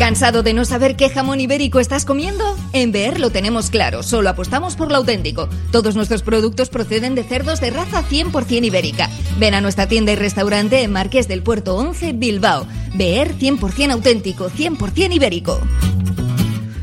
[0.00, 2.56] ¿Cansado de no saber qué jamón ibérico estás comiendo?
[2.72, 5.50] En Beer lo tenemos claro, solo apostamos por lo auténtico.
[5.72, 9.10] Todos nuestros productos proceden de cerdos de raza 100% ibérica.
[9.38, 12.66] Ven a nuestra tienda y restaurante en Marqués del Puerto 11, Bilbao.
[12.94, 15.60] Beer 100% auténtico, 100% ibérico.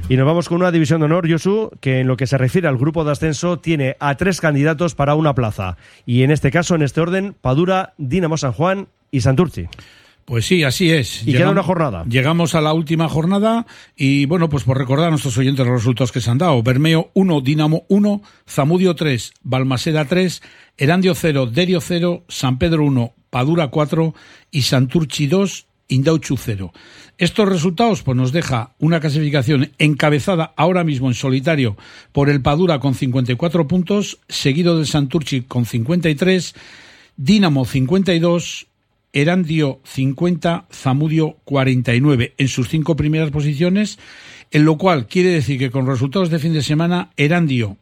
[0.09, 2.67] Y nos vamos con una división de honor, Josu, que en lo que se refiere
[2.67, 5.75] al grupo de ascenso tiene a tres candidatos para una plaza.
[6.05, 9.69] Y en este caso, en este orden, Padura, Dinamo San Juan y Santurci.
[10.27, 11.25] Pues sí, así es.
[11.25, 12.03] Y queda una jornada.
[12.03, 13.65] Llegamos a la última jornada
[13.95, 16.61] y bueno, pues por recordar a nuestros oyentes los resultados que se han dado.
[16.61, 20.41] Bermeo 1, Dinamo 1, Zamudio 3, Balmaseda 3,
[20.75, 24.13] Erandio 0, Derio 0, San Pedro 1, Padura 4
[24.51, 26.73] y Santurchi 2, Indauchu 0.
[27.17, 31.77] Estos resultados pues nos deja una clasificación encabezada ahora mismo en solitario
[32.11, 36.53] por el Padura con 54 puntos, seguido del Santurchi con 53,
[37.15, 38.66] Dinamo 52,
[39.17, 43.97] Erandio 50, Zamudio 49 en sus cinco primeras posiciones,
[44.51, 47.77] en lo cual quiere decir que con resultados de fin de semana, Erandio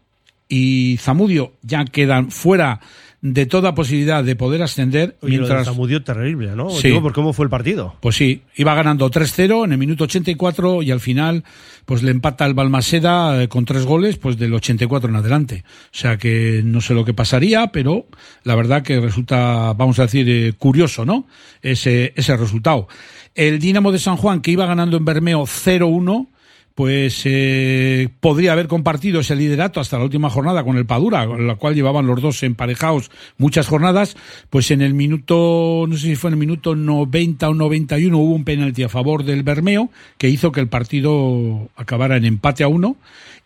[0.48, 2.80] y Zamudio ya quedan fuera
[3.20, 5.18] de toda posibilidad de poder ascender.
[5.22, 5.50] Oye, mientras...
[5.50, 6.70] lo de Zamudio terrible, ¿no?
[6.70, 6.88] Sí.
[6.88, 7.96] Digo, ¿por cómo fue el partido?
[8.00, 11.44] Pues sí, iba ganando 3-0 en el minuto 84 y al final
[11.86, 15.64] pues le empata el Balmaseda eh, con tres goles pues del 84 en adelante.
[15.68, 18.08] O sea que no sé lo que pasaría, pero
[18.44, 21.28] la verdad que resulta, vamos a decir, eh, curioso, ¿no?
[21.62, 22.88] Ese, ese resultado.
[23.34, 26.28] El Dinamo de San Juan, que iba ganando en Bermeo 0-1,
[26.76, 31.48] pues eh, podría haber compartido ese liderato hasta la última jornada con el Padura, con
[31.48, 34.18] la cual llevaban los dos emparejados muchas jornadas,
[34.50, 38.36] pues en el minuto, no sé si fue en el minuto 90 o 91 hubo
[38.36, 42.68] un penalti a favor del Bermeo que hizo que el partido acabara en empate a
[42.68, 42.98] uno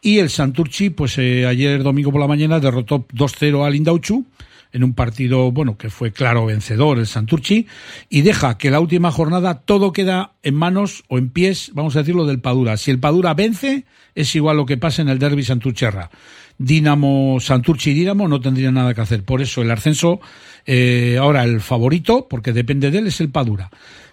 [0.02, 4.26] y el Santurchi, pues eh, ayer domingo por la mañana derrotó 2-0 al Indauchu
[4.72, 7.68] en un partido, bueno, que fue claro vencedor el Santurchi,
[8.10, 12.00] y deja que la última jornada todo queda en manos o en pies, vamos a
[12.00, 12.78] decirlo, del Padura.
[12.78, 16.12] Si el Padura vence, es igual lo que pasa en el derby Santurcherra.
[16.58, 19.24] Dinamo, Santurchi y Dinamo no tendrían nada que hacer.
[19.24, 20.20] Por eso el ascenso,
[20.66, 23.70] eh, ahora el favorito, porque depende de él, es el Padura.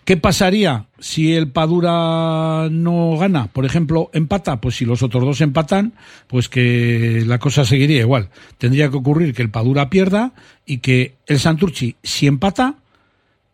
[0.06, 3.48] ¿Qué pasaría si el Padura no gana?
[3.48, 4.60] Por ejemplo, empata.
[4.60, 5.94] Pues si los otros dos empatan,
[6.28, 8.30] pues que la cosa seguiría igual.
[8.56, 10.32] Tendría que ocurrir que el Padura pierda
[10.64, 12.76] y que el Santurchi, si empata,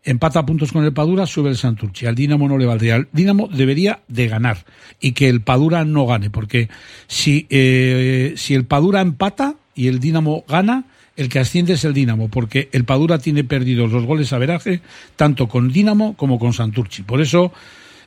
[0.04, 2.04] empata puntos con el Padura, sube el Santurchi.
[2.04, 2.96] Al Dinamo no le valdría.
[2.96, 4.58] El Dinamo debería de ganar
[5.00, 6.68] y que el Padura no gane, porque
[7.06, 10.84] si, eh, si el Padura empata y el Dinamo gana,
[11.16, 14.80] el que asciende es el Dinamo, porque el Padura tiene perdidos los goles a veraje,
[15.16, 17.02] tanto con Dinamo como con Santurchi.
[17.02, 17.52] Por eso,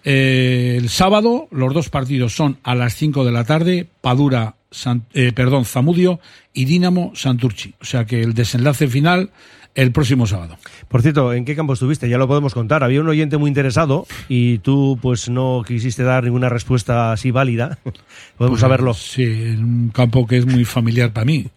[0.03, 5.05] eh, el sábado, los dos partidos son a las 5 de la tarde, Padura, San,
[5.13, 6.19] eh, perdón, Zamudio
[6.53, 7.73] y Dinamo Santurchi.
[7.81, 9.29] O sea que el desenlace final
[9.75, 10.57] el próximo sábado.
[10.87, 12.07] Por cierto, ¿en qué campo estuviste?
[12.09, 12.83] Ya lo podemos contar.
[12.83, 17.77] Había un oyente muy interesado y tú pues no quisiste dar ninguna respuesta así válida.
[17.83, 18.01] podemos
[18.37, 18.93] Pues, saberlo.
[18.93, 21.47] Sí, en un campo que es muy familiar para mí,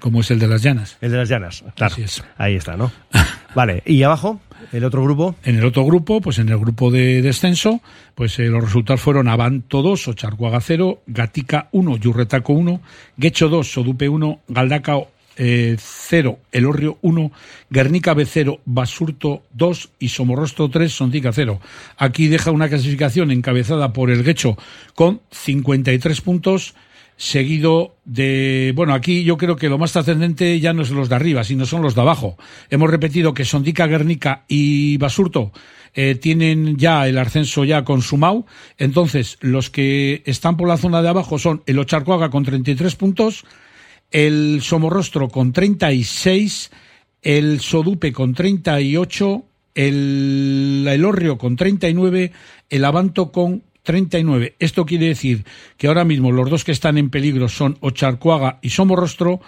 [0.00, 0.96] como es el de las Llanas.
[1.00, 1.92] El de las Llanas, claro.
[1.92, 2.24] Así es.
[2.36, 2.92] Ahí está, ¿no?
[3.54, 4.40] vale, ¿y abajo?
[4.72, 5.36] ¿El otro grupo?
[5.44, 7.80] En el otro grupo, pues en el grupo de descenso,
[8.14, 12.80] pues eh, los resultados fueron Avanto 2, Ocharcuaga 0, Gatica 1, Yurretaco 1,
[13.16, 15.08] Guecho 2, Sodupe 1, Galdacao
[15.40, 17.30] eh, 0, Elorrio 1,
[17.70, 21.60] Guernica B 0, Basurto 2 y Somorrostro 3, Sondica 0.
[21.96, 24.58] Aquí deja una clasificación encabezada por el Guecho
[24.94, 26.74] con 53 puntos,
[27.18, 31.16] seguido de, bueno, aquí yo creo que lo más trascendente ya no es los de
[31.16, 32.38] arriba, sino son los de abajo.
[32.70, 35.52] Hemos repetido que Sondica, Guernica y Basurto
[35.94, 38.46] eh, tienen ya el ascenso ya consumado.
[38.78, 43.44] Entonces, los que están por la zona de abajo son el Ocharcoaga con 33 puntos,
[44.12, 46.70] el Somorrostro con 36,
[47.22, 49.44] el Sodupe con 38,
[49.74, 52.30] el Elorrio con 39,
[52.70, 54.54] el Avanto con 39.
[54.58, 55.46] Esto quiere decir
[55.78, 59.40] que ahora mismo los dos que están en peligro son Ocharcoaga y Somorrostro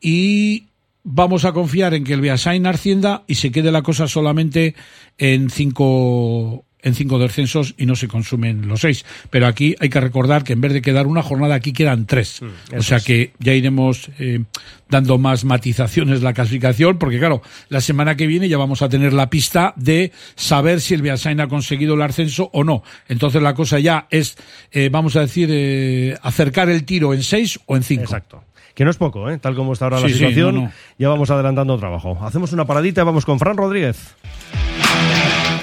[0.00, 0.64] y
[1.04, 4.74] vamos a confiar en que el Beasain ascienda y se quede la cosa solamente
[5.18, 9.04] en cinco en cinco descensos y no se consumen los seis.
[9.30, 12.40] Pero aquí hay que recordar que en vez de quedar una jornada, aquí quedan tres.
[12.42, 13.04] Mm, o sea es.
[13.04, 14.40] que ya iremos eh,
[14.88, 19.12] dando más matizaciones la clasificación, porque claro, la semana que viene ya vamos a tener
[19.12, 22.82] la pista de saber si el Beasain ha conseguido el ascenso o no.
[23.08, 24.36] Entonces la cosa ya es,
[24.72, 28.02] eh, vamos a decir, eh, acercar el tiro en seis o en cinco.
[28.04, 28.44] Exacto.
[28.74, 29.36] Que no es poco, ¿eh?
[29.38, 30.54] tal como está ahora la Sí, sí, situación.
[30.54, 30.72] no, no.
[30.98, 32.18] Ya vamos adelantando trabajo.
[32.22, 34.14] Hacemos una paradita y vamos con Fran Rodríguez.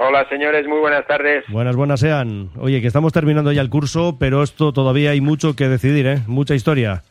[0.00, 1.44] Hola señores, muy buenas tardes.
[1.48, 2.50] Buenas, buenas sean.
[2.60, 6.18] Oye, que estamos terminando ya el curso, pero esto todavía hay mucho que decidir, ¿eh?
[6.28, 7.02] Mucha historia.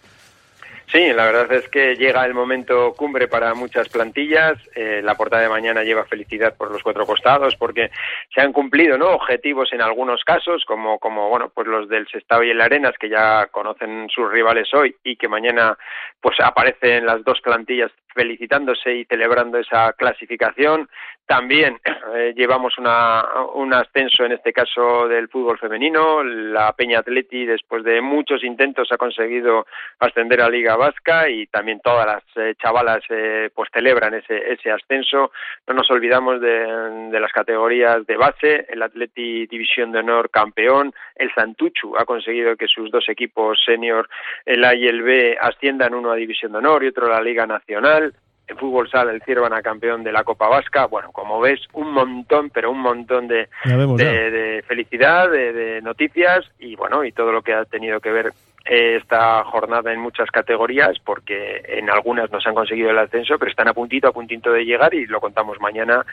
[0.89, 4.57] Sí, la verdad es que llega el momento cumbre para muchas plantillas.
[4.73, 7.91] Eh, la portada de mañana lleva felicidad por los cuatro costados porque
[8.33, 9.09] se han cumplido ¿no?
[9.09, 13.09] objetivos en algunos casos, como, como bueno, pues los del Sestao y el Arenas, que
[13.09, 15.77] ya conocen sus rivales hoy y que mañana
[16.21, 20.87] pues aparecen las dos plantillas felicitándose y celebrando esa clasificación.
[21.27, 21.77] También
[22.15, 23.23] eh, llevamos una,
[23.53, 26.23] un ascenso, en este caso del fútbol femenino.
[26.23, 29.67] La Peña Atleti, después de muchos intentos, ha conseguido
[29.99, 34.71] ascender a Liga Vasca y también todas las eh, chavalas eh, pues celebran ese, ese
[34.71, 35.31] ascenso.
[35.67, 38.65] No nos olvidamos de, las categorías de base.
[38.69, 40.93] El Atleti División de Honor campeón.
[41.13, 44.07] El Santuchu ha conseguido que sus dos equipos senior,
[44.45, 47.21] el A y el B, asciendan uno a División de Honor y otro a la
[47.21, 48.13] Liga Nacional
[48.47, 50.85] en fútbol sala el Ciervana campeón de la Copa Vasca.
[50.85, 56.45] Bueno, como ves, un montón, pero un montón de, vemos, de, felicidad, de, de noticias
[56.59, 58.33] y bueno, y todo lo que ha tenido que ver
[58.69, 63.49] esta jornada en muchas categorías, porque en algunas no se han conseguido el ascenso, pero
[63.49, 66.05] están a puntito, a puntito de llegar y lo contamos mañana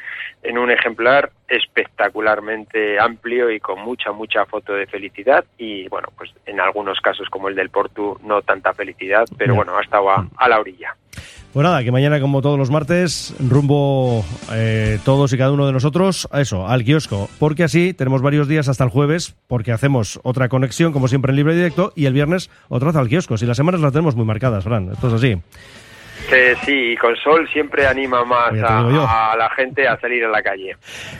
[0.42, 6.30] en un ejemplar espectacularmente amplio y con mucha, mucha foto de felicidad y bueno, pues
[6.46, 10.26] en algunos casos como el del Portu no tanta felicidad, pero bueno, ha estado a,
[10.36, 10.94] a la orilla.
[11.52, 15.72] Pues nada, que mañana, como todos los martes, rumbo eh, todos y cada uno de
[15.72, 17.30] nosotros a eso, al kiosco.
[17.38, 21.36] Porque así tenemos varios días hasta el jueves, porque hacemos otra conexión, como siempre, en
[21.36, 23.36] libre y directo, y el viernes otra vez al kiosco.
[23.36, 25.40] Si las semanas las tenemos muy marcadas, Fran, esto es así.
[26.28, 30.30] Que sí, y con sol siempre anima más a, a la gente a salir a
[30.30, 30.76] la calle.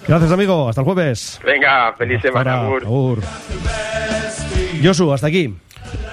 [0.08, 0.68] Gracias, amigo.
[0.68, 1.40] Hasta el jueves.
[1.44, 2.68] Venga, feliz semana.
[4.82, 5.54] Josu, hasta aquí.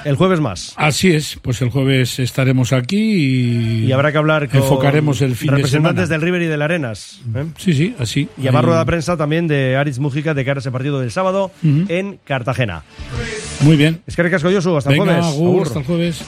[0.05, 0.73] El jueves más.
[0.77, 5.35] Así es, pues el jueves estaremos aquí y, Y habrá que hablar con enfocaremos el
[5.35, 7.21] fin de representantes del River y del Arenas.
[7.35, 7.45] ¿eh?
[7.57, 8.27] Sí, sí, así.
[8.41, 11.11] Y habrá rueda de prensa también de Aritz Mujica de cara a ese partido del
[11.11, 11.85] sábado Ujú.
[11.89, 12.83] en Cartagena.
[13.61, 14.01] Muy bien.
[14.07, 15.25] Es que recasco Josu, hasta el Venga, jueves.
[15.27, 15.67] agur, Agur.
[15.67, 16.21] hasta el jueves.